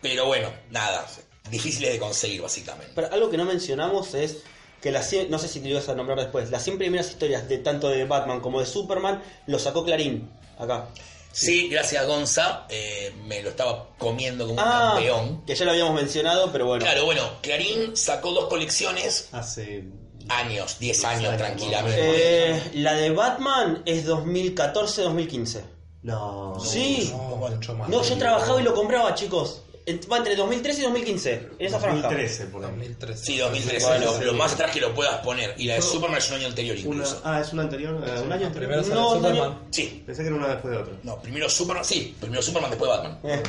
[0.02, 1.06] Pero bueno, nada,
[1.50, 2.92] difíciles de conseguir, básicamente.
[2.96, 4.38] Pero algo que no mencionamos es
[4.82, 7.48] que las 100, no sé si te ibas a nombrar después, las 100 primeras historias
[7.48, 10.90] de tanto de Batman como de Superman lo sacó Clarín, acá.
[11.32, 15.44] Sí, gracias Gonza, eh, me lo estaba comiendo como un Ah, campeón.
[15.46, 16.84] que ya lo habíamos mencionado, pero bueno.
[16.86, 19.86] Claro, bueno, Clarín sacó dos colecciones, Hace.
[20.30, 22.52] años, 10 Diez años años, tranquilamente.
[22.52, 25.62] Eh, la de Batman es 2014-2015.
[26.04, 26.60] No.
[26.60, 27.10] Sí.
[27.12, 27.90] No, mucho más.
[27.90, 29.62] No, yo trabajaba y lo compraba, chicos.
[29.86, 32.04] En- Va entre 2013 y 2015, en esa franja.
[32.04, 32.72] 2013 por ahí.
[32.72, 33.26] 2013.
[33.26, 34.24] Sí, 2013, Bueno, lo, sí.
[34.24, 35.56] lo más atrás que lo puedas poner.
[35.58, 37.22] Y la de Superman es un año anterior Una, incluso.
[37.26, 37.96] ah, es una anterior.
[38.08, 38.52] eh, un año anterior.
[38.72, 39.60] Primero sale No, Superman.
[39.72, 40.94] Sí, Pensé que era una después de otra.
[41.04, 43.20] no, primero Superman, sí, primero Superman, después Batman.
[43.24, 43.44] Eh,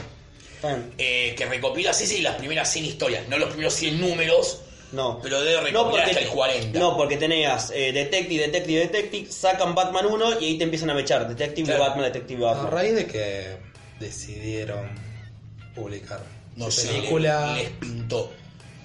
[0.56, 0.92] Está bien.
[0.98, 4.60] eh, que recopila, sí, sí, las primeras 100 historias, no los primeros 100 números,
[4.92, 5.18] No.
[5.22, 6.78] pero debe recopilar hasta el 40.
[6.78, 10.94] No, porque tenías eh, Detective, Detective, Detective, sacan Batman 1 y ahí te empiezan a
[10.94, 11.26] mechar.
[11.28, 11.82] Detective, Claro.
[11.84, 12.70] Batman, Detective, A Batman.
[12.72, 13.56] raíz de que
[14.00, 14.88] decidieron
[15.74, 16.20] publicar
[16.56, 18.30] no su sé, película, les pintó.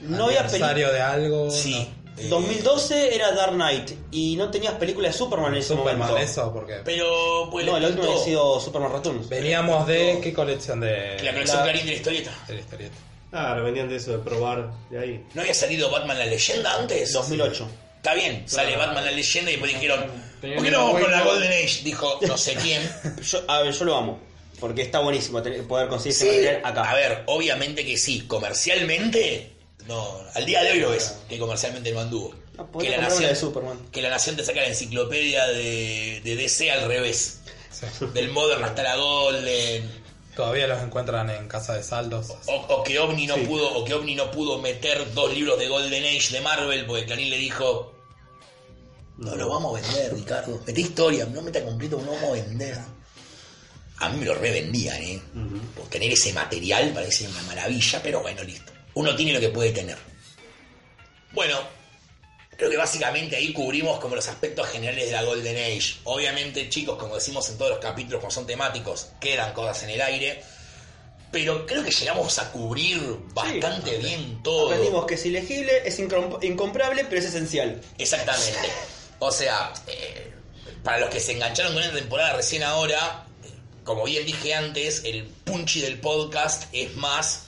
[0.01, 1.51] No había aniversario de algo.
[1.51, 1.73] Sí.
[2.17, 2.23] no.
[2.23, 6.17] eh, 2012 era Dark Knight y no tenías película de Superman en ese Superman, momento.
[6.17, 9.29] eso, porque Pero, pues, No, último pintó había sido Superman Returns.
[9.29, 12.31] veníamos de qué colección de la colección la- Clarín de la historieta.
[12.47, 12.95] de la historieta.
[13.29, 15.25] Claro, venían de eso, de probar de ahí.
[15.33, 17.13] ¿No había salido Batman la leyenda antes?
[17.13, 17.69] 2008.
[17.97, 20.05] Está bien, sale Batman la leyenda y después dijeron,
[20.41, 21.21] Tenía ¿por qué no vamos con la.
[21.23, 21.81] Golden Age?
[21.83, 22.81] Dijo no sé quién.
[23.21, 24.19] Yo, a ver, yo lo amo.
[24.59, 26.89] Porque está buenísimo tener- poder conseguir ese Sí, material acá.
[26.91, 29.51] a ver, obviamente que sí, comercialmente,
[29.87, 32.35] no, al día de hoy lo ves, que comercialmente no anduvo.
[32.57, 33.79] Ah, podés que, la comprar una nación, de Superman.
[33.91, 37.39] que la Nación te saca la enciclopedia de, de DC al revés.
[37.71, 37.85] Sí.
[38.13, 39.89] Del Modern hasta la Golden.
[40.39, 42.29] Todavía los encuentran en casa de saldos.
[42.47, 43.41] O, o que OVNI no Sí.
[43.41, 47.29] pudo, o que no pudo meter dos libros de Golden Age de Marvel porque Clarín
[47.29, 47.93] le dijo
[49.17, 50.61] No lo vamos a vender, Ricardo.
[50.65, 52.77] Mete historia, no meta completo, no vamos a vender.
[53.97, 55.21] A mí me lo revendían, ¿eh?
[55.75, 58.71] Por tener ese material parece una maravilla, pero bueno, listo.
[58.93, 59.97] Uno tiene lo que puede tener.
[61.33, 61.57] Bueno,
[62.59, 65.95] creo que básicamente ahí cubrimos como los aspectos generales de la Golden Age.
[66.03, 70.01] Obviamente, chicos, como decimos en todos los capítulos, como son temáticos, quedan cosas en el
[70.01, 70.43] aire.
[71.31, 72.99] Pero creo que llegamos a cubrir
[73.33, 74.71] bastante bien todo.
[74.71, 77.79] Aprendimos que es ilegible, es incom- incomprable, pero es esencial.
[77.97, 78.69] Exactamente.
[79.19, 80.33] O sea, eh,
[80.83, 83.47] para los que se engancharon con esta temporada recién ahora, eh,
[83.83, 87.43] como bien dije antes, el punchy del podcast es más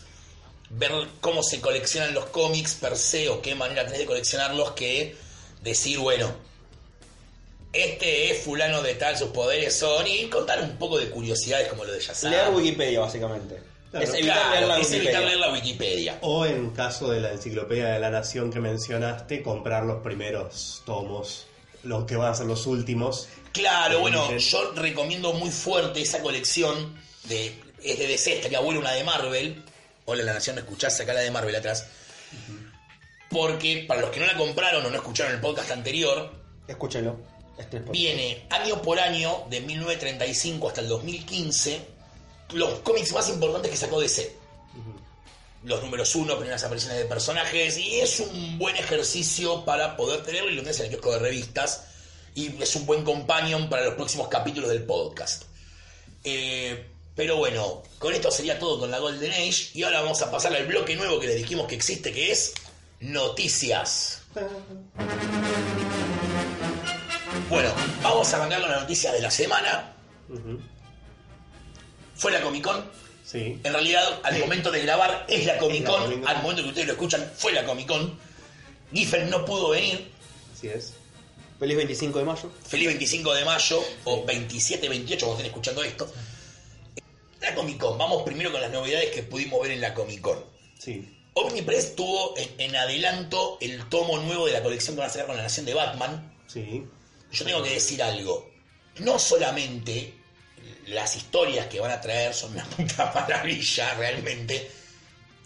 [0.77, 5.15] ver cómo se coleccionan los cómics per se o qué manera tenés de coleccionarlos que
[5.61, 6.31] decir, bueno,
[7.73, 11.85] este es fulano de tal, sus poderes son, y contar un poco de curiosidades como
[11.85, 12.31] lo de Shazam.
[12.31, 13.61] Leer Wikipedia, básicamente.
[13.91, 14.05] Claro.
[14.05, 15.09] es evitar Claro, leer la es Wikipedia.
[15.09, 16.17] evitar leer la Wikipedia.
[16.21, 21.47] O en caso de la enciclopedia de la nación que mencionaste, comprar los primeros tomos,
[21.83, 23.27] los que van a ser los últimos.
[23.51, 26.95] Claro, bueno, yo recomiendo muy fuerte esa colección
[27.25, 27.53] de
[27.83, 29.63] es de DC, estaría buena una de Marvel.
[30.05, 31.87] Hola la Nación, ¿no escuchás acá la de Marvel atrás?
[33.29, 37.17] Porque para los que no la compraron o no escucharon el podcast anterior, Escúchenlo.
[37.57, 41.81] Este es viene año por año, de 1935 hasta el 2015,
[42.53, 44.35] los cómics más importantes que sacó DC.
[45.63, 50.49] Los números uno, primeras apariciones de personajes, y es un buen ejercicio para poder tenerlo
[50.49, 51.85] y lo tenés en el kiosco de revistas,
[52.33, 55.43] y es un buen companion para los próximos capítulos del podcast.
[56.23, 60.31] Eh, pero bueno, con esto sería todo con la Golden Age, y ahora vamos a
[60.31, 62.53] pasar al bloque nuevo que les dijimos que existe, que es
[62.99, 64.21] Noticias.
[67.49, 67.69] Bueno,
[68.01, 69.93] vamos a arrancar con la noticia de la semana.
[72.15, 72.85] Fue la Comic Con.
[73.25, 73.59] Sí.
[73.63, 75.57] En realidad, al momento de grabar es la.
[75.57, 76.27] Comic Con.
[76.27, 78.17] Al momento que ustedes lo escuchan, fue la Comic Con.
[78.93, 80.11] Giffen no pudo venir.
[80.55, 80.93] Así es.
[81.59, 82.51] Feliz 25 de mayo.
[82.67, 86.11] Feliz 25 de mayo o 27, 28, cuando estén escuchando esto.
[87.41, 87.97] La Comic Con.
[87.97, 90.43] Vamos primero con las novedades que pudimos ver en la Comic Con.
[90.77, 91.17] Sí.
[91.33, 95.27] Omnipress tuvo en, en adelanto el tomo nuevo de la colección que van a sacar
[95.27, 96.33] con la Nación de Batman.
[96.47, 96.83] Sí.
[97.31, 98.51] Yo tengo que decir algo.
[98.99, 100.13] No solamente
[100.87, 104.69] las historias que van a traer son una puta maravilla, realmente.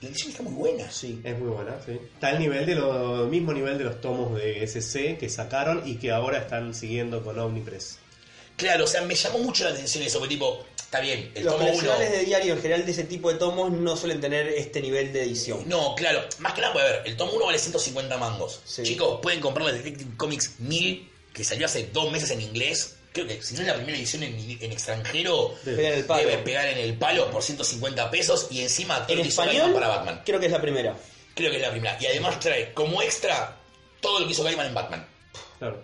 [0.02, 0.92] La edición está muy buena.
[0.92, 1.22] Sí.
[1.24, 1.94] Es muy buena, sí.
[1.94, 5.96] Está al nivel de lo mismo nivel de los tomos de SC que sacaron y
[5.96, 8.00] que ahora están siguiendo con Omnipress.
[8.58, 11.54] Claro, o sea, me llamó mucho la atención eso, porque tipo, está bien, el Los
[11.56, 11.74] tomo 1.
[11.74, 15.12] coleccionables de diario en general de ese tipo de tomos no suelen tener este nivel
[15.12, 15.64] de edición.
[15.68, 18.62] No, claro, más que nada, pues, a ver, el tomo 1 vale 150 mangos.
[18.66, 18.84] Sí.
[18.84, 22.96] Chicos, pueden comprar la Detective Comics 1000, que salió hace dos meses en inglés.
[23.12, 26.28] Creo que si no es la primera edición en, en extranjero, Pegar el palo.
[26.28, 29.64] debe pegar en el palo por 150 pesos y encima creo En que hizo español,
[29.72, 30.22] Gaiman para Batman.
[30.26, 30.96] creo que es la primera.
[31.34, 31.98] Creo que es la primera.
[32.02, 33.58] Y además trae como extra
[34.02, 35.08] todo lo que hizo Gaiman en Batman.
[35.60, 35.82] Claro.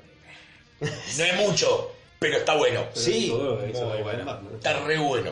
[0.82, 1.91] No es mucho,
[2.22, 2.86] pero está bueno.
[2.94, 4.24] Pero Sí, todo lo que hizo muy Batman, buena.
[4.26, 4.54] Batman.
[4.56, 5.32] Está re bueno.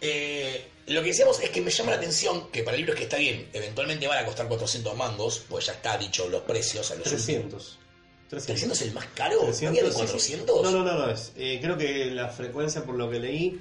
[0.00, 3.16] Eh, lo que decíamos es que me llama la atención que para libros que está
[3.16, 7.04] bien, eventualmente van a costar 400 mangos, pues ya está dicho los precios a los
[7.04, 7.78] 300.
[8.28, 10.04] 300 es el más caro, ¿no 300, había de sí, sí.
[10.04, 10.62] 400?
[10.64, 11.32] No, no, no, no es.
[11.36, 13.60] eh, creo que la frecuencia, por lo que leí,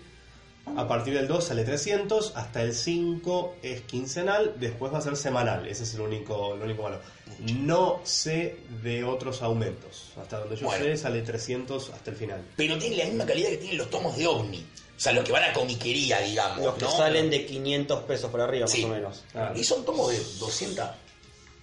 [0.76, 5.16] a partir del 2 sale 300, hasta el 5 es quincenal, después va a ser
[5.16, 5.66] semanal.
[5.68, 7.00] Ese es el único, el único malo.
[7.40, 10.12] No sé de otros aumentos.
[10.22, 10.84] Hasta donde yo Bueno.
[10.86, 12.42] sé, sale 300 hasta el final.
[12.56, 14.58] Pero tiene la misma calidad que tienen los tomos de OVNI.
[14.98, 16.66] O sea, los que van a comiquería, digamos.
[16.66, 16.92] Los que ¿no?
[16.92, 18.82] salen de 500 pesos por arriba, Sí.
[18.82, 19.24] más o menos.
[19.32, 19.60] Claro.
[19.60, 20.86] Y son tomos de 200.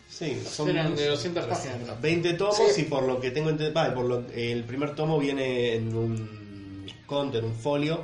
[0.08, 1.76] Sí, son Eran de 200 páginas.
[1.82, 1.96] creo.
[2.00, 2.82] 20 tomos Sí.
[2.82, 7.38] y por lo que tengo entendido, por lo, el primer tomo viene en un conte,
[7.38, 8.02] en un folio,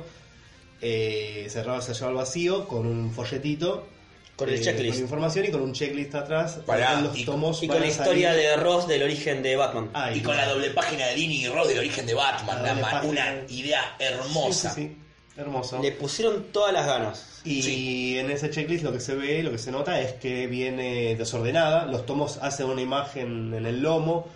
[0.81, 3.87] eh, cerrado se lleva al vacío con un folletito.
[4.35, 4.95] Con el eh, checklist.
[4.95, 6.59] Con información y con un checklist atrás.
[6.65, 9.55] Con los y- tomos Y con la a historia salir- de Ross del origen de
[9.55, 9.89] Batman.
[9.93, 12.63] Ah, Y con la doble página de Dini y Ross del origen de Batman.
[12.63, 14.73] La Una, idea hermosa.
[14.73, 14.97] Sí, sí, sí.
[15.39, 15.81] Hermoso.
[15.81, 17.27] Le pusieron todas las ganas.
[17.45, 18.17] Y Sí.
[18.19, 21.85] en ese checklist lo que se ve, lo que se nota es que viene desordenada.
[21.85, 24.27] Los tomos hacen una imagen en el lomo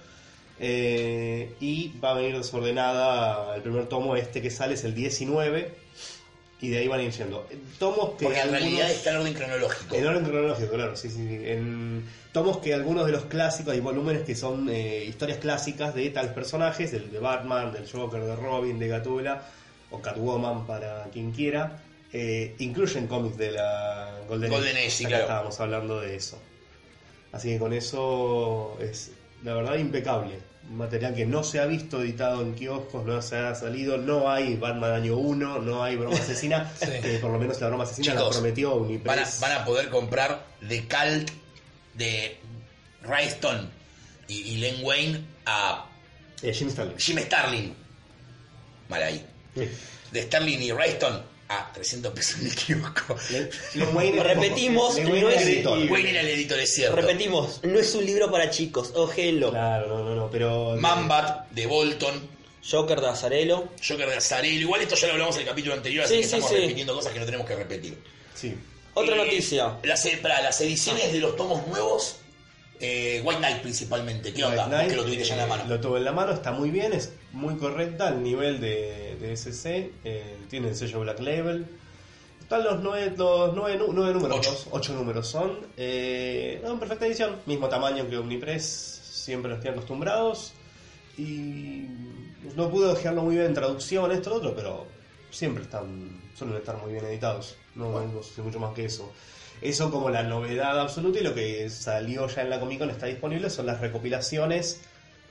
[0.59, 3.55] eh, y va a venir desordenada.
[3.55, 5.73] El primer tomo, este que sale, es el 19
[6.61, 7.47] y de ahí van a ir yendo.
[7.79, 9.95] Tomos que Porque en algunos- realidad está en orden cronológico.
[9.95, 11.15] en orden cronológico, claro, sí, sí.
[11.27, 11.39] sí.
[11.49, 16.09] En tomos que algunos de los clásicos, hay volúmenes que son eh, historias clásicas de
[16.09, 19.43] tales personajes, del de Batman, del Joker, de Robin, de Gatúbela,
[19.91, 21.81] o Catwoman para quien quiera,
[22.13, 25.23] eh, incluyen cómics de la Golden, Golden Age, sí, claro.
[25.23, 26.39] Estábamos hablando de eso.
[27.33, 29.11] Así que con eso es,
[29.43, 30.35] la verdad, impecable.
[30.69, 34.55] Material que no se ha visto editado en kioscos, no se ha salido, no hay
[34.55, 36.87] Batman año 1, no hay broma asesina, Sí.
[37.03, 39.39] que por lo menos la broma asesina la Chicos, prometió Van a, Unipress.
[39.41, 41.29] van a poder comprar The Cult
[41.93, 42.37] de
[43.03, 43.69] Ryston
[44.27, 45.85] y, y Len Wayne a
[46.41, 46.97] Eh, Jim Starlin.
[46.97, 47.75] Jim Starlin.
[48.89, 49.25] Mal ahí.
[50.11, 53.15] De Starlin y Ryston a 300 pesos en el kiosco.
[54.23, 55.65] Repetimos, no es-.
[55.89, 56.95] Wayne era el editor, es cierto.
[56.95, 59.51] Repetimos, no es un libro para chicos, ójenlo.
[59.51, 60.75] Claro, no, no, no, pero.
[60.77, 62.35] Mambat de Bolton.
[62.69, 63.69] Joker de Azarelo.
[63.87, 64.59] Joker de Azarelo.
[64.61, 66.55] Igual esto ya lo hablamos en el capítulo anterior, así Sí, que sí, estamos sí.
[66.61, 67.97] repitiendo cosas que no tenemos que repetir.
[68.33, 68.55] Sí.
[68.95, 69.77] Otra Eh, noticia.
[69.83, 72.15] Las, para las ediciones de los tomos nuevos,
[72.79, 74.33] eh, White Knight principalmente.
[74.33, 74.65] ¿Qué onda?
[74.67, 75.63] Knight, que lo tuviste ya en la eh, mano.
[75.67, 79.31] Lo tuve en la mano, está muy bien, es muy correcta al nivel de, de
[79.35, 79.91] SC.
[80.03, 81.65] eh, tiene el sello Black Label.
[82.41, 84.67] Están los nueve, los nueve, nu- nueve números, Ocho.
[84.71, 85.59] ocho números son.
[85.77, 90.53] Eh, no, en perfecta edición, mismo tamaño que Omnipress, siempre los tienen acostumbrados.
[91.17, 91.85] Y
[92.55, 94.85] no pude ojearlo muy bien en traducción, esto, lo otro, pero
[95.31, 97.55] siempre están, suelen estar muy bien editados.
[97.73, 99.11] No, no sé mucho más que eso.
[99.61, 103.05] Eso como la novedad absoluta y lo que salió ya en la Comic Con está
[103.07, 104.81] disponible son las recopilaciones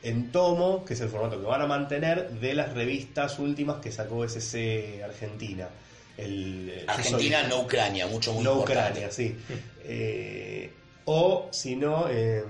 [0.03, 3.91] en tomo, que es el formato que van a mantener, de las revistas últimas que
[3.93, 5.69] sacó SC Argentina.
[6.17, 8.91] El, Argentina, soy- no Ucrania, mucho muy no importante.
[9.01, 9.37] Ucrania, sí.
[9.87, 10.71] Eh,
[11.07, 12.43] o si no, eh,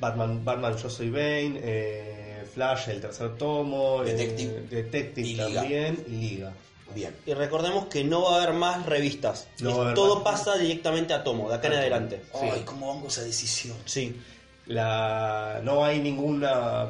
[0.00, 4.60] Batman, Batman Yo Soy Bane, eh, Flash, el tercer tomo, eh, Detective.
[4.68, 5.60] Detective Y Liga.
[5.60, 6.52] también, y Liga.
[6.94, 7.14] Bien.
[7.26, 9.48] Y recordemos que no va a haber más revistas.
[9.60, 10.24] No Es- haber todo más.
[10.24, 11.80] pasa directamente a tomo, de acá en A tomo.
[11.82, 12.22] adelante.
[12.34, 13.76] Ay, cómo banco esa decisión.
[13.84, 14.20] Sí.
[14.66, 16.44] La, no hay ningún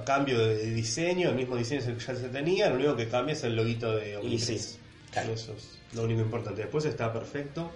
[0.05, 3.09] cambio de diseño, el mismo diseño es el que ya se tenía, lo único que
[3.09, 4.63] cambia es el loguito de Omnipress.
[4.65, 4.79] sí,
[5.11, 5.33] claro.
[5.33, 6.61] Eso es lo único importante.
[6.63, 7.71] Después está perfecto,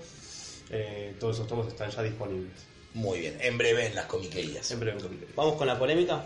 [0.70, 2.52] eh, todos esos tomos están ya disponibles.
[2.92, 3.38] Muy bien.
[3.40, 4.70] En breve en las comiquerías.
[4.70, 5.10] En capítulo.
[5.34, 6.22] Vamos con la polémica.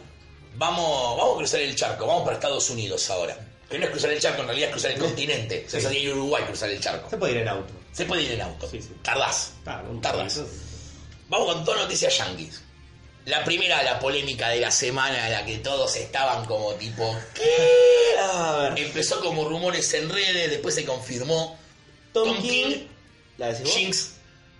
[0.56, 2.06] Vamos, vamos a cruzar el charco.
[2.06, 3.36] Vamos para Estados Unidos ahora.
[3.68, 5.64] Que no es cruzar el charco, en realidad es cruzar el continente.
[5.68, 7.10] Se hace ir a Uruguay cruzar el charco.
[7.10, 7.72] Se puede ir en auto.
[7.92, 8.68] Se puede ir en auto.
[8.70, 8.90] Sí, sí.
[9.02, 9.52] Tardás.
[9.64, 10.40] Claro, Tardás.
[11.28, 12.62] Vamos con todas noticias yankees.
[13.26, 18.18] La primera, la polémica de la semana en la que todos estaban como tipo, ¿qué?
[18.22, 21.58] A ver, Empezó como rumores en redes, después se confirmó.
[22.14, 22.64] Tom, Tom King.
[22.70, 22.86] King,
[23.36, 23.54] ¿La?
[23.54, 24.14] Jinx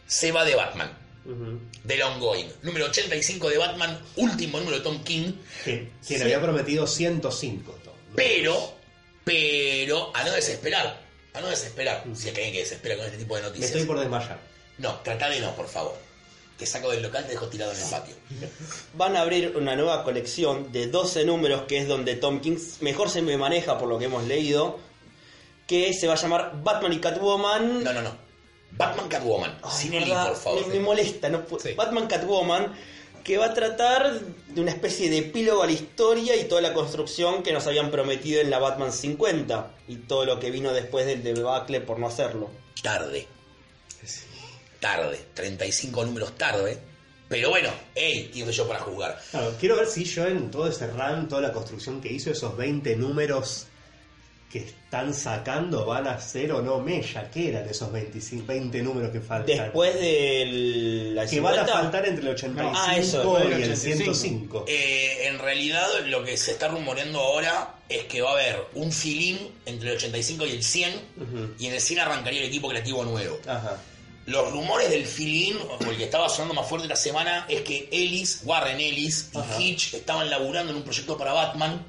[0.07, 0.93] se va de Batman.
[1.25, 1.59] Ujú.
[1.85, 2.47] Del ongoing.
[2.63, 5.33] Número 85 de Batman, último número de Tom King.
[5.65, 6.23] Que- Quien Sí.
[6.23, 7.73] había prometido 105.
[7.85, 7.95] Tom.
[8.15, 8.75] Pero,
[9.29, 11.01] pero, a no desesperar.
[11.35, 12.05] A no desesperar.
[12.15, 13.71] Si es que alguien que desespera con este tipo de Me noticias.
[13.73, 14.39] estoy por desmayar.
[14.79, 15.97] No, trata de no, por favor.
[16.59, 18.15] Te saco del local, te dejo tirado en el patio.
[18.95, 23.11] Van a abrir una nueva colección de 12 números, que es donde Tom King mejor
[23.11, 24.81] se me maneja por lo que hemos leído,
[25.69, 27.85] que se va a llamar Batman y Catwoman.
[27.85, 28.17] No, no, no.
[28.73, 29.59] Batman Catwoman.
[29.63, 30.67] Ay, Sin el I, por favor.
[30.67, 31.29] Me, me molesta.
[31.29, 31.75] No Sí.
[31.75, 32.75] Batman Catwoman,
[33.25, 36.75] que va a tratar de una especie de epílogo a la historia y toda la
[36.75, 41.07] construcción que nos habían prometido en la Batman 50 y todo lo que vino después
[41.07, 42.51] del debacle por no hacerlo.
[42.83, 43.27] Tarde.
[44.81, 45.21] Tarde.
[45.35, 46.79] 35 números tarde.
[47.29, 49.21] Pero bueno, hey, ¿quién soy yo para juzgar?
[49.31, 52.57] Claro, quiero ver si yo en todo ese run, toda la construcción que hizo, esos
[52.57, 53.68] 20 números
[54.51, 57.31] que están sacando van a ser o no mella.
[57.31, 59.57] ¿Qué eran esos 25, 20 números que faltan?
[59.59, 63.53] Después de la que van a 50, faltar entre el 85 Ah, eso, y del
[63.65, 64.15] el 85.
[64.15, 64.65] 105.
[64.69, 68.91] Eh, en realidad, lo que se está rumoreando ahora es que va a haber un
[68.91, 70.95] filín entre el 85 y el 100.
[70.95, 71.55] Ujú.
[71.59, 73.39] Y en el 100 arrancaría el equipo creativo nuevo.
[73.47, 73.79] Ajá.
[74.25, 77.89] Los rumores del filín, o el que estaba sonando más fuerte la semana, es que
[77.93, 79.61] Ellis, Warren Ellis y Ajá.
[79.61, 81.85] Hitch estaban laburando en un proyecto para Batman.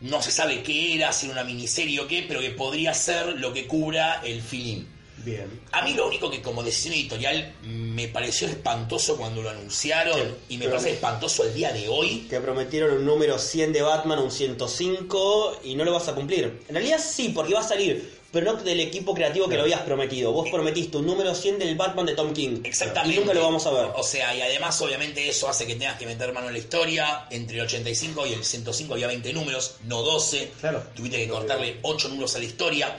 [0.00, 3.38] No se sabe qué era, si era una miniserie o qué, pero que podría ser
[3.38, 4.88] lo que cubra el filín.
[5.24, 5.60] Bien.
[5.72, 10.54] A mí lo único que como decisión editorial me pareció espantoso cuando lo anunciaron Sí,
[10.54, 12.26] y me parece espantoso el día de hoy.
[12.30, 16.62] que prometieron un número 100 de Batman, un 105 y no lo vas a cumplir.
[16.68, 19.80] En realidad sí, porque va a salir pero no del equipo creativo que lo habías
[19.80, 20.30] prometido.
[20.32, 22.60] Vos prometiste un número 100 del Batman de Tom King.
[22.62, 23.16] Exactamente.
[23.16, 23.90] Y nunca lo vamos a ver.
[23.96, 27.26] O sea, y además, obviamente, eso hace que tengas que meter mano en la historia.
[27.30, 30.52] Entre el 85 y el 105 había 20 números, no 12.
[30.60, 30.84] Claro.
[30.94, 32.96] Tuviste que cortarle 8 números a la historia.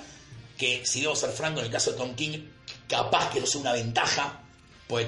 [0.58, 2.38] Que, si debo ser franco, en el caso de Tom King,
[2.90, 4.42] capaz que no sea una ventaja.
[4.86, 5.08] Pues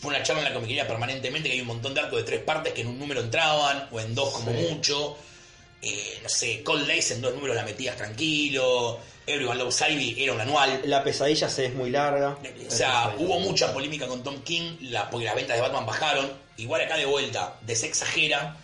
[0.00, 2.42] fue una charla en la comiquería permanentemente que hay un montón de arcos de tres
[2.42, 5.16] partes que en un número entraban, o en dos como mucho.
[5.80, 8.98] Eh, no sé, Cold Days en dos números la metías tranquilo.
[9.32, 10.80] Everyone Loves Ivy era un anual.
[10.84, 12.36] La pesadilla se es muy larga.
[12.66, 16.30] O sea, hubo mucha polémica con Tom King la, porque las ventas de Batman bajaron.
[16.56, 18.56] Igual acá de vuelta, desexagera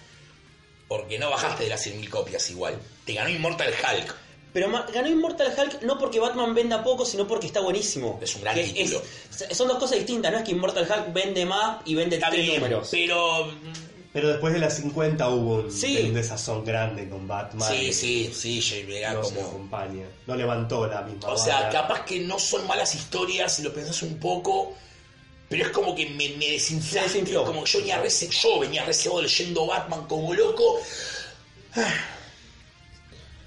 [0.89, 2.79] porque no bajaste de las 100.000 copias igual.
[3.05, 4.15] Te ganó Immortal Hulk.
[4.53, 8.19] Pero ganó Immortal Hulk no porque Batman venda poco, sino porque está buenísimo.
[8.23, 9.03] Es un gran título.
[9.49, 12.47] es- son dos cosas distintas, no es que Immortal Hulk vende más y vende tres
[12.55, 12.89] números.
[12.91, 13.51] pero...
[14.17, 16.05] Pero después de las 50 hubo un, Sí.
[16.09, 17.71] un desazón grande con Batman.
[17.71, 19.49] Sí, sí, sí, Jay, era No se como...
[19.49, 20.07] acompaña.
[20.27, 24.01] No levantó la misma O sea, capaz que no son malas historias si lo pensás
[24.01, 24.75] un poco,
[25.51, 27.27] pero es como que me, me desinflaste.
[27.27, 27.35] Se.
[27.35, 30.81] Como que yo venía, rece- yo venía receado leyendo Batman como loco.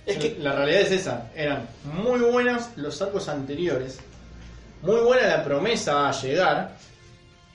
[0.05, 1.31] Es que La realidad es esa.
[1.35, 3.97] Eran muy buenos los arcos anteriores.
[4.83, 6.77] Muy buena la promesa a llegar.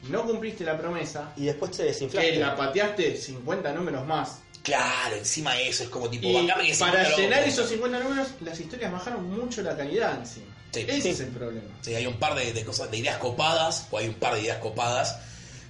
[0.09, 1.33] No cumpliste la promesa.
[1.37, 2.33] y después se desinflaste.
[2.33, 4.39] Que la pateaste 50 números más.
[4.63, 6.27] Claro, encima de eso es como tipo...
[6.27, 10.19] Y bancame que se para llenar esos 50 números, las historias bajaron mucho la calidad
[10.19, 10.47] encima.
[10.73, 10.81] Sí.
[10.89, 11.09] Ese Sí.
[11.11, 11.69] es el problema.
[11.83, 14.41] Sí, hay un par de, de cosas, de ideas copadas, o hay un par de
[14.41, 15.19] ideas copadas,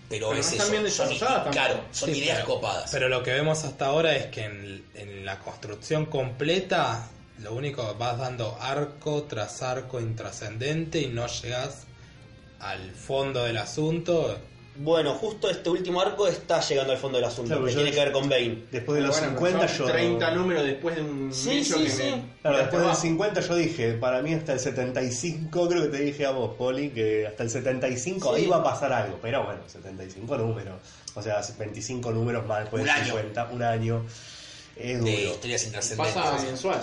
[0.09, 2.91] pero, Pero no es están eso, bien son, claro, son Sí, ideas pero- copadas.
[2.93, 7.09] Pero lo que vemos hasta ahora es que en, en la construcción completa,
[7.41, 11.79] lo único vas dando arco tras arco intrascendente y no llegas
[12.61, 14.39] al fondo del asunto.
[14.77, 17.93] Bueno, justo este último arco está llegando al fondo del asunto, Claro, que yo- tiene
[17.93, 18.65] que ver con Bane.
[18.73, 19.93] Después de los Bueno, 50 son yo...
[19.93, 22.03] 30 números después de un Sí, nicho sí, que sí.
[22.03, 23.01] me- Claro, después del abajo.
[23.01, 26.91] 50 yo dije, para mí hasta el 75, creo que te dije a vos, Poli,
[26.91, 28.41] que hasta el 75 Sí.
[28.43, 29.17] ahí va a pasar algo.
[29.23, 30.75] Pero bueno, 75 números.
[31.15, 33.05] O sea, 25 números más después Un del año.
[33.07, 34.05] 50, un año.
[34.77, 35.09] Es duro.
[35.13, 36.15] de historias intrascendentes.
[36.21, 36.81] Pasa mensual.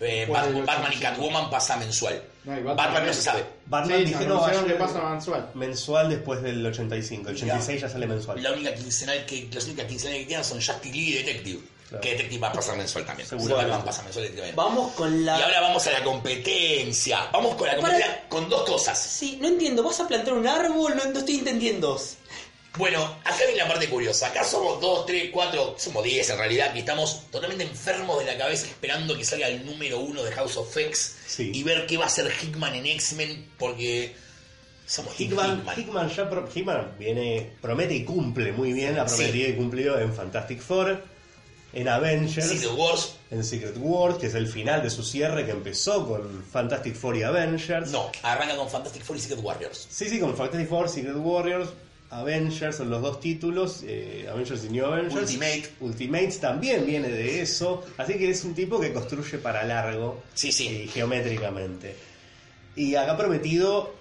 [0.00, 1.00] Eh, ¿Cuál Bat- de Batman y 85?
[1.10, 2.22] Catwoman pasa mensual.
[2.44, 3.44] No, y Batman, Batman no se sabe.
[3.66, 5.50] Batman Sí, dije no, ayer- que pasa mensual.
[5.54, 7.30] mensual después del 85.
[7.30, 8.42] El 86 ya sale mensual.
[8.42, 11.60] La única quincenal que, las únicas quincenales que quedan son Justice League y Detective.
[11.88, 12.00] Claro.
[12.02, 13.28] Que Detective va a pasar mensual también.
[13.28, 13.56] Seguro.
[13.56, 14.56] Batman pasa mensual también.
[14.56, 15.38] Vamos con la...
[15.38, 17.28] Y ahora vamos a la competencia.
[17.32, 18.98] Vamos con la competencia con dos cosas.
[18.98, 20.94] Sí, no entiendo, ¿vas a plantar un árbol?
[20.96, 21.98] No, no estoy entendiendo.
[22.76, 24.26] Bueno, acá viene la parte curiosa.
[24.28, 28.36] Acá somos dos, tres, cuatro, somos diez en realidad, que estamos totalmente enfermos de la
[28.36, 31.52] cabeza esperando que salga el número uno de House of X Sí.
[31.54, 34.14] y ver qué va a hacer Hickman en X-Men, porque
[34.86, 35.78] somos Hickman, Hickman.
[35.80, 39.16] Hickman ya pro- Hickman viene, promete y cumple muy bien, ha Sí.
[39.18, 41.00] prometido y cumplido en Fantastic Four,
[41.74, 45.52] en Avengers, Secret Wars, en Secret Wars, que es el final de su cierre que
[45.52, 47.90] empezó con Fantastic Four y Avengers.
[47.92, 49.86] no, arranca con Fantastic Four y Secret Warriors.
[49.90, 51.68] Sí, sí, con Fantastic Four, Secret Warriors,
[52.20, 55.14] Avengers son los dos títulos, eh, Avengers y New Avengers.
[55.14, 55.64] Ultimate.
[55.80, 60.52] Ultimates también viene de eso, así que es un tipo que construye para largo Sí,
[60.52, 60.84] sí.
[60.84, 61.96] y geométricamente.
[62.76, 63.94] Y acá ha prometido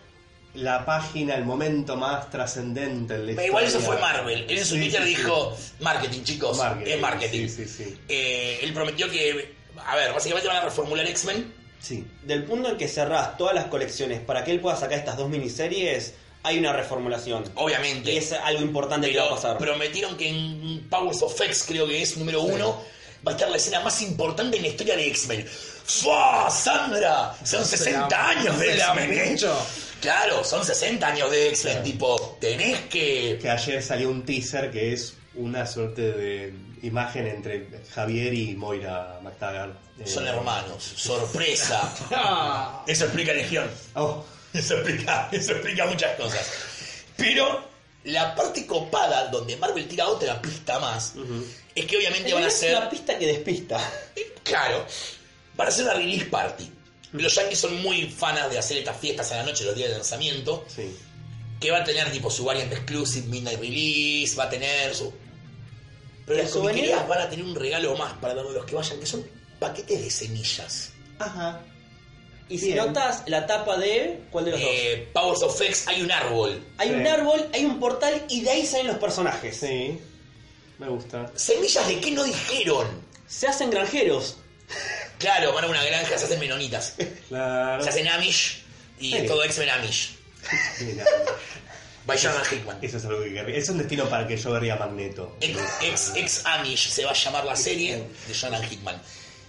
[0.55, 4.45] la página, el momento más trascendente en la Pero igual eso fue Marvel.
[4.47, 5.15] Él en su Sí, Twitter sí, sí.
[5.17, 7.47] dijo, marketing chicos, Marketing, es marketing.
[7.47, 7.97] sí, sí, sí.
[8.07, 9.53] Eh, él prometió que,
[9.85, 11.51] a ver, básicamente van a reformular X-Men.
[11.79, 12.05] Sí.
[12.23, 15.27] Del punto en que cerrás todas las colecciones para que él pueda sacar estas dos
[15.29, 17.43] miniseries, hay una reformulación.
[17.55, 18.11] Obviamente.
[18.13, 19.57] Y es algo importante que va a Pero pasar.
[19.57, 22.83] prometieron que en Powers of X, creo que es número uno,
[23.25, 25.47] va a estar la escena más importante en la historia de X-Men.
[25.85, 26.49] ¡Fua!
[26.49, 27.35] ¡Sandra!
[27.43, 29.37] Son 60 años de X-Men, ¿eh?
[30.01, 31.83] Claro, son 60 años de X-Men.
[31.83, 33.39] Tipo, tenés que.
[33.41, 39.19] Que ayer salió un teaser que es una suerte de imagen entre Javier y Moira
[39.23, 39.73] McTaggart.
[39.99, 40.83] Eh, Son hermanos.
[40.97, 41.81] Sorpresa.
[42.11, 43.69] Ah, Eso explica Legión.
[43.95, 44.23] Oh,
[44.59, 46.47] Eso explica, eso explica muchas cosas.
[47.17, 47.67] Pero
[48.03, 51.13] la parte copada, donde Marvel tira otra pista más,
[51.73, 52.77] es que obviamente van a es ser.
[52.77, 53.79] una pista que despista.
[54.43, 54.85] Claro,
[55.55, 56.71] van a hacer una release party.
[57.13, 59.95] Los yankees son muy fanas de hacer estas fiestas a la noche, los días de
[59.95, 60.95] lanzamiento, sí.
[61.59, 65.13] que va a tener tipo su variant exclusive, midnight release, va a tener su...
[66.25, 68.99] Pero ¿El las comiquerías van a tener un regalo más para todos los que vayan,
[68.99, 69.25] que son
[69.59, 70.91] paquetes de semillas.
[71.19, 71.61] Ajá.
[72.53, 72.77] Y si Bien.
[72.85, 74.19] notas la tapa de.
[74.31, 74.69] ¿Cuál de los dos?
[74.71, 76.63] Eh, Powers of X hay un árbol.
[76.77, 76.93] Hay sí.
[76.93, 79.57] un árbol, hay un portal y de ahí salen los personajes.
[79.57, 79.99] Sí.
[80.77, 81.31] Me gusta.
[81.35, 82.87] ¿Semillas de qué no dijeron?
[83.27, 84.37] Se hacen granjeros.
[85.17, 86.93] Claro, van a una granja, se hacen menonitas.
[87.27, 87.81] Claro.
[87.83, 88.63] Se hacen Amish
[88.99, 89.17] y Sí.
[89.17, 90.15] es todo X-Men Amish.
[90.81, 91.05] Mira,
[92.05, 92.77] By Jonathan Hickman.
[92.83, 93.57] Eso es algo que querría.
[93.57, 95.35] Es un destino para que yo vería Magneto.
[95.41, 99.01] Ex, ex, ex Amish se va a llamar la serie de Jonathan Hickman.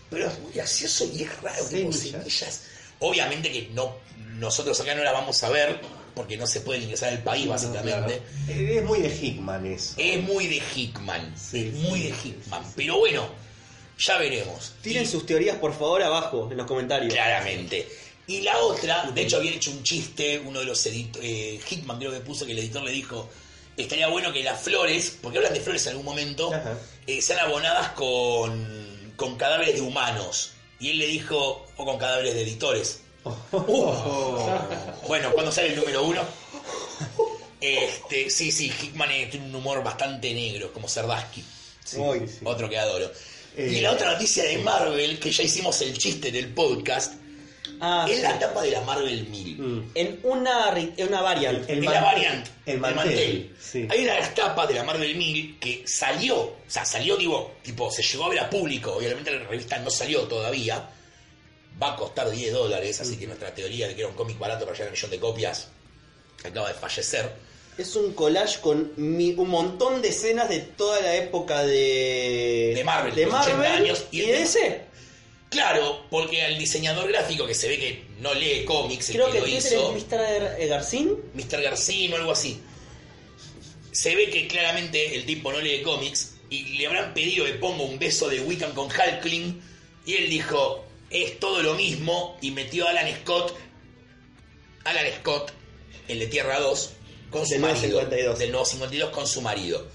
[0.09, 2.01] Pero es muy gracioso y es raro, tipo Semillas.
[2.23, 2.63] semillas.
[3.01, 3.97] Obviamente que no
[4.38, 5.80] nosotros acá no la vamos a ver
[6.14, 8.22] porque no se puede ingresar al país, básicamente.
[8.47, 8.61] Claro.
[8.61, 9.95] Es muy de Hickman eso.
[9.97, 11.34] Es muy de Hickman.
[11.36, 12.62] Sí, es muy de Hickman.
[12.76, 13.26] Pero bueno,
[13.99, 14.74] ya veremos.
[14.82, 17.12] Tiren Y- sus teorías, por favor, abajo, en los comentarios.
[17.12, 17.88] Claramente.
[18.26, 22.11] Y la otra, de hecho había hecho un chiste, uno de los editores, Hitman creo
[22.12, 23.28] que puso que el editor le dijo,
[23.76, 26.51] estaría bueno que las flores, porque hablan de flores en algún momento,
[27.07, 30.53] eh, sean abonadas con, con cadáveres de humanos.
[30.81, 33.01] Y él le dijo, o con cadáveres de editores.
[35.07, 36.22] Bueno, cuando sale el número uno.
[37.61, 41.43] Este, sí, sí, Hickman eh, tiene un humor bastante negro, como Sardaski.
[41.85, 41.99] Sí.
[42.45, 43.11] Otro que adoro.
[43.57, 47.14] Eh, y la otra noticia de Marvel, que ya hicimos el chiste del podcast,
[47.81, 48.22] Ah, es sí.
[48.22, 49.59] la tapa de la Marvel 1000.
[49.59, 49.91] Mm.
[49.95, 51.68] En una, en una variant.
[51.68, 51.93] El es mantel.
[51.95, 52.47] la variant.
[52.66, 53.87] El mantel, sí.
[53.91, 57.57] Hay una de las tapas de la Marvel 1000 que salió, o sea, salió, digo,
[57.62, 58.93] tipo, se llegó a ver a público.
[58.95, 60.89] Obviamente la revista no salió todavía.
[61.83, 64.64] Va a costar 10 dólares, así que nuestra teoría de que era un cómic barato
[64.64, 65.68] para llegar a un millón de copias
[66.45, 67.33] acaba de fallecer.
[67.77, 72.72] Es un collage con mi- un montón de escenas de toda la época de.
[72.77, 74.84] De Marvel, de los 80 Marvel años, y, y de el- DC.
[75.51, 79.32] Claro, porque al diseñador gráfico que se ve que no lee cómics, el Creo que
[79.34, 80.68] que lo hizo, es Mr.
[80.68, 81.16] Garcín.
[81.34, 81.62] Mr.
[81.62, 82.61] Garcín o algo así.
[83.92, 87.84] Se ve que claramente el tipo no lee cómics y le habrán pedido que ponga
[87.84, 89.62] un beso de Wiccan con Hulkling
[90.07, 93.57] y él dijo, es todo lo mismo y metió a Alan Scott,
[94.84, 95.53] Alan Scott,
[96.09, 96.90] el de Tierra 2,
[97.30, 98.01] con su Del nuevo marido.
[98.01, 98.38] 52.
[98.38, 99.86] Del nuevo 52 con su marido.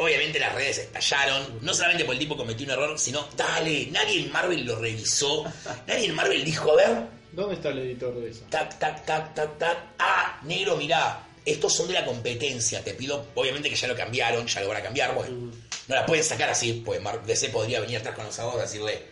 [0.00, 4.20] Obviamente las redes estallaron, no solamente porque el tipo cometió un error, sino, dale, nadie
[4.20, 5.44] en Marvel lo revisó,
[5.86, 8.44] nadie en Marvel dijo, a ver, ¿Dónde está el editor de eso?
[8.50, 9.78] tac, tac, tac, tac, tac.
[9.98, 12.82] Ah, negro, mirá, estos son de la competencia.
[12.82, 15.14] Te pido, obviamente que ya lo cambiaron, ya lo van a cambiar.
[15.14, 15.52] Bueno,
[15.88, 19.06] no la pueden sacar así, pues DC podría venir atrás con los abogados y decirle: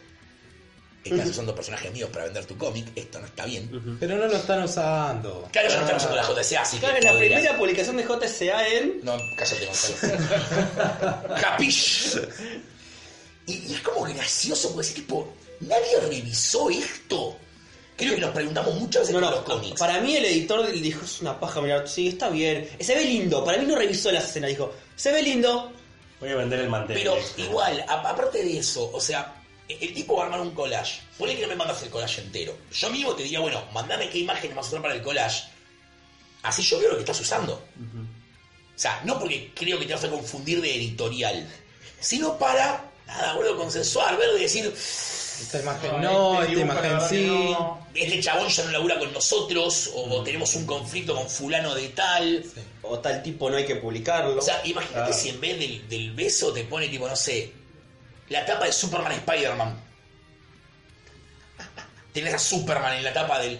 [1.10, 3.96] Estás usando personajes míos para vender tu cómic, esto no está bien.
[4.00, 5.48] Pero no lo están usando.
[5.52, 7.00] Claro, ya no están usando la JCA, así Claro, que.
[7.00, 9.00] en la podrías- primera publicación de JSA en.
[9.02, 10.18] No, cállate, Gonzalo.
[11.40, 12.18] Capish.
[13.46, 17.36] Y, y es como gracioso, porque ese tipo, nadie revisó esto.
[17.96, 19.78] Creo que nos preguntamos muchas veces No, con no, los cómics.
[19.80, 22.68] para mí el editor dijo, es una paja, mira, sí, está bien.
[22.78, 25.72] Se ve lindo, para mí no revisó la escena, dijo, se ve lindo.
[26.20, 26.96] Voy a vender el mantel.
[26.98, 29.34] Pero igual, a- aparte de eso, o sea,
[29.68, 31.00] el, el tipo va a armar un collage.
[31.18, 32.56] Ponle que no me mandas el collage entero.
[32.72, 35.44] Yo mismo te diría, bueno, mandame qué imagen vas a usar para el collage.
[36.42, 37.54] Así yo veo lo que estás usando.
[37.54, 41.48] O sea, no porque creo que te vas a confundir de editorial,
[41.98, 46.88] sino para, nada, boludo, consensuar, ver, de decir, Esta imagen No, no, este esta la
[46.88, 47.26] imagen sí.
[47.26, 47.86] no.
[47.92, 51.88] este chabón ya no labura con nosotros, o, o tenemos un conflicto con fulano de
[51.88, 52.44] tal.
[52.44, 52.60] Sí.
[52.82, 54.38] O tal tipo no hay que publicarlo.
[54.38, 57.52] O sea, imagínate si en vez del, del beso te pone tipo, no sé,
[58.28, 59.80] la tapa de Superman Spider-Man.
[62.12, 63.58] Tenés a Superman en la tapa del.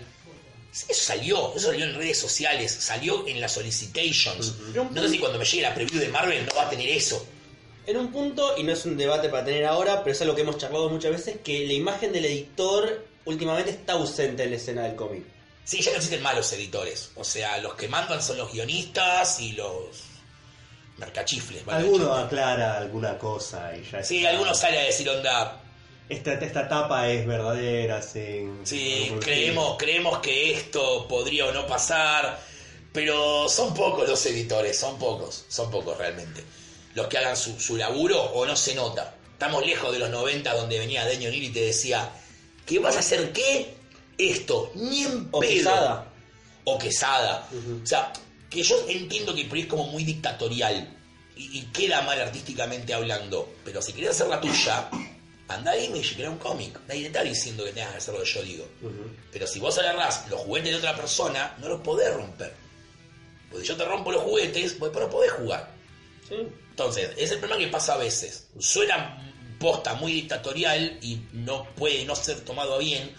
[0.73, 4.55] Eso salió, eso salió en redes sociales, salió en las solicitations.
[4.75, 7.27] No sé si cuando me llegue la preview de Marvel no va a tener eso.
[7.87, 10.43] En un punto, y no es un debate para tener ahora, pero es algo que
[10.43, 14.83] hemos charlado muchas veces, que la imagen del editor últimamente está ausente en la escena
[14.83, 15.25] del cómic.
[15.65, 17.11] Sí, ya no existen malos editores.
[17.17, 20.08] O sea, los que mandan son los guionistas y los
[20.99, 21.63] mercachifles.
[21.69, 24.31] Alguno aclara alguna cosa y ya Sí, está.
[24.31, 25.61] algunos sale a decir onda,
[26.09, 28.49] Esta, esta tapa es verdadera, sí.
[28.65, 32.39] Sí, creemos, creemos que esto podría o no pasar,
[32.93, 36.43] pero son pocos los editores, son pocos, son pocos realmente.
[36.95, 39.15] Los que hagan su, su laburo o no se nota.
[39.33, 42.09] Estamos lejos de los 90 donde venía Deño O'Neill y te decía,
[42.67, 43.75] ¿qué vas a hacer qué?
[44.17, 45.51] Esto, ni en O pedo.
[45.53, 46.07] Quesada.
[46.65, 47.47] O quesada.
[47.83, 48.13] O sea,
[48.51, 50.97] que yo entiendo que es como muy dictatorial
[51.37, 54.91] y, y queda mal artísticamente hablando, pero si querés hacer la tuya,
[55.49, 56.79] anda a Image y crea un cómic.
[56.87, 58.69] Nadie te está diciendo que tengas que hacer lo que yo digo.
[59.33, 62.53] Pero si vos agarrás los juguetes de otra persona, no los podés romper.
[63.51, 65.71] Porque si yo te rompo los juguetes, pues después no podés jugar.
[66.29, 66.35] ¿sí?
[66.71, 68.49] Entonces, es el problema que pasa a veces.
[68.59, 69.25] Suena
[69.59, 73.11] posta muy dictatorial y no puede no ser tomado a bien,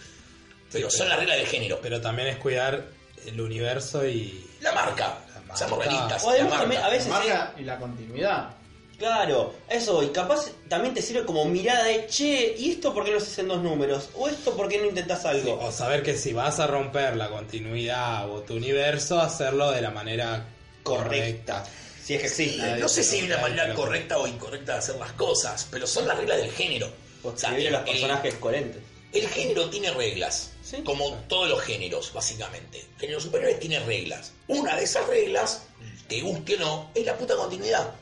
[0.72, 1.80] pero son las reglas del género.
[1.82, 2.86] Pero también es cuidar
[3.26, 4.46] el universo y.
[4.60, 5.56] La marca, La marca.
[5.56, 6.24] seamos realistas.
[6.24, 6.60] O la además marca.
[6.62, 7.08] también a veces...
[7.08, 8.50] La marca y la continuidad.
[8.98, 13.12] Claro, eso, y capaz también te sirve como mirada de, che, ¿y esto por qué
[13.12, 14.10] no se hacen dos números?
[14.14, 15.58] ¿O esto por qué no intentas algo?
[15.58, 19.90] O saber que si vas a romper la continuidad o tu universo, hacerlo de la
[19.90, 20.44] manera
[20.82, 21.64] correcta.
[22.04, 22.76] Si es que existe.
[22.76, 23.80] No sé si hay una manera claro.
[23.80, 26.90] correcta o incorrecta de hacer las cosas, pero son las reglas del género.
[27.22, 28.82] O sea, el, a los personajes coherentes.
[29.12, 30.82] El- género tiene reglas, Sí.
[30.84, 32.80] como todos los géneros, básicamente.
[32.94, 34.32] El género superior tiene reglas.
[34.48, 35.62] Una de esas reglas,
[36.08, 37.94] te guste o no, es la puta continuidad.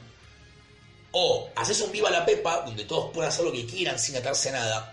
[1.12, 4.50] O haces un viva la pepa, donde todos puedan hacer lo que quieran sin atarse
[4.50, 4.90] a nada.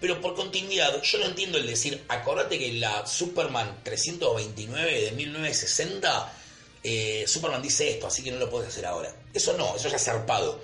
[0.00, 6.32] Pero por continuidad, yo no entiendo el decir, acordate que la Superman 329 de 1960,
[6.84, 9.12] eh, Superman dice esto, así que no lo puedes hacer ahora.
[9.34, 10.62] Eso no, eso ya es zarpado.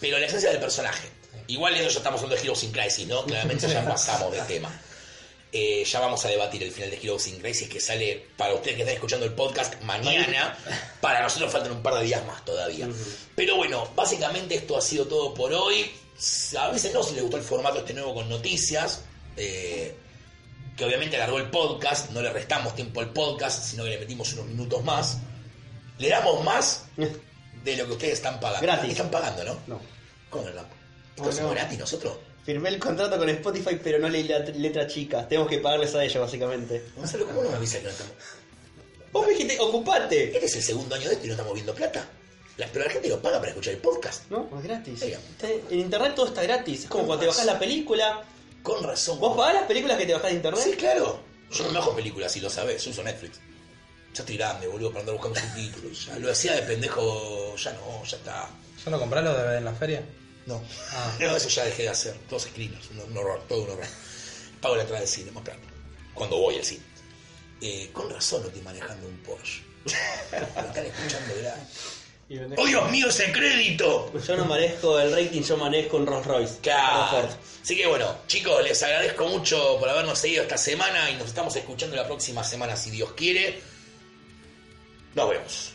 [0.00, 1.08] Pero la esencia del personaje.
[1.48, 3.24] Igual eso ya estamos hablando de Heroes in Crisis, ¿no?
[3.24, 4.70] Claramente ya pasamos de tema.
[5.52, 8.76] Eh, ya vamos a debatir el final de Heroes in Crisis que sale para ustedes
[8.76, 10.56] que están escuchando el podcast mañana.
[11.00, 12.88] Para nosotros faltan un par de días más todavía.
[13.34, 15.90] Pero bueno, básicamente esto ha sido todo por hoy.
[16.58, 19.02] A veces no se les gustó el formato este nuevo con noticias.
[19.36, 19.94] eh,
[20.76, 22.10] que obviamente alargó el podcast.
[22.10, 25.18] No le restamos tiempo al podcast, sino que le metimos unos minutos más.
[25.98, 26.84] Le damos más
[27.64, 28.66] de lo que ustedes están pagando.
[28.66, 28.90] Gratis.
[28.90, 29.58] Están pagando, ¿no?
[29.66, 29.80] No.
[30.28, 30.85] ¿Cómo no?
[31.16, 31.50] ¿Esto Oh, es no.
[31.50, 32.16] gratis nosotros?
[32.44, 35.26] Firmé el contrato con Spotify, pero no leí la letra chica.
[35.26, 36.84] Tenemos que pagarles a ellos, básicamente.
[36.96, 38.12] Gonzalo, ¿cómo no me avisa que no estamos?
[39.12, 40.24] Vos me dijiste, ocupate.
[40.32, 42.06] Este es el segundo año de esto y no estamos viendo plata.
[42.58, 44.30] La, pero la gente lo paga para escuchar el podcast.
[44.30, 45.02] No, es gratis.
[45.02, 45.18] Oiga.
[45.70, 46.84] En internet todo está gratis.
[46.84, 47.54] Es como cuando te bajás razón.
[47.54, 48.24] la película.
[48.62, 49.18] Con razón.
[49.20, 50.62] ¿Vos pagás las películas que te bajás de internet?
[50.64, 51.20] Sí, claro.
[51.50, 52.82] Yo no me bajo películas, si lo sabes.
[52.84, 53.38] Yo uso Netflix.
[54.14, 56.06] Ya estoy grande, boludo, para andar buscando subtítulos.
[56.06, 58.48] Ya lo hacía de pendejo, ya no, ya está.
[58.84, 60.02] ¿Yo no comprás los DVD en la feria?
[60.46, 60.62] No.
[60.92, 61.16] Ah.
[61.20, 62.14] No, eso ya dejé de hacer.
[62.28, 63.86] Todos screeners, un, un horror, todo un horror.
[64.60, 65.60] Pago la entrada del cine, más plata.
[66.14, 66.82] Cuando voy al cine.
[67.60, 69.62] Eh, con razón no estoy manejando un Porsche.
[70.32, 70.38] Lo
[70.68, 71.34] están escuchando
[72.28, 74.12] vendés- ¡Oh, Dios mío, ese crédito!
[74.26, 76.58] Yo no manejo el rating, yo manejo un Rolls Royce.
[76.60, 77.28] Claro.
[77.62, 81.54] Así que bueno, chicos, les agradezco mucho por habernos seguido esta semana y nos estamos
[81.54, 83.60] escuchando la próxima semana si Dios quiere.
[85.14, 85.72] Nos vemos.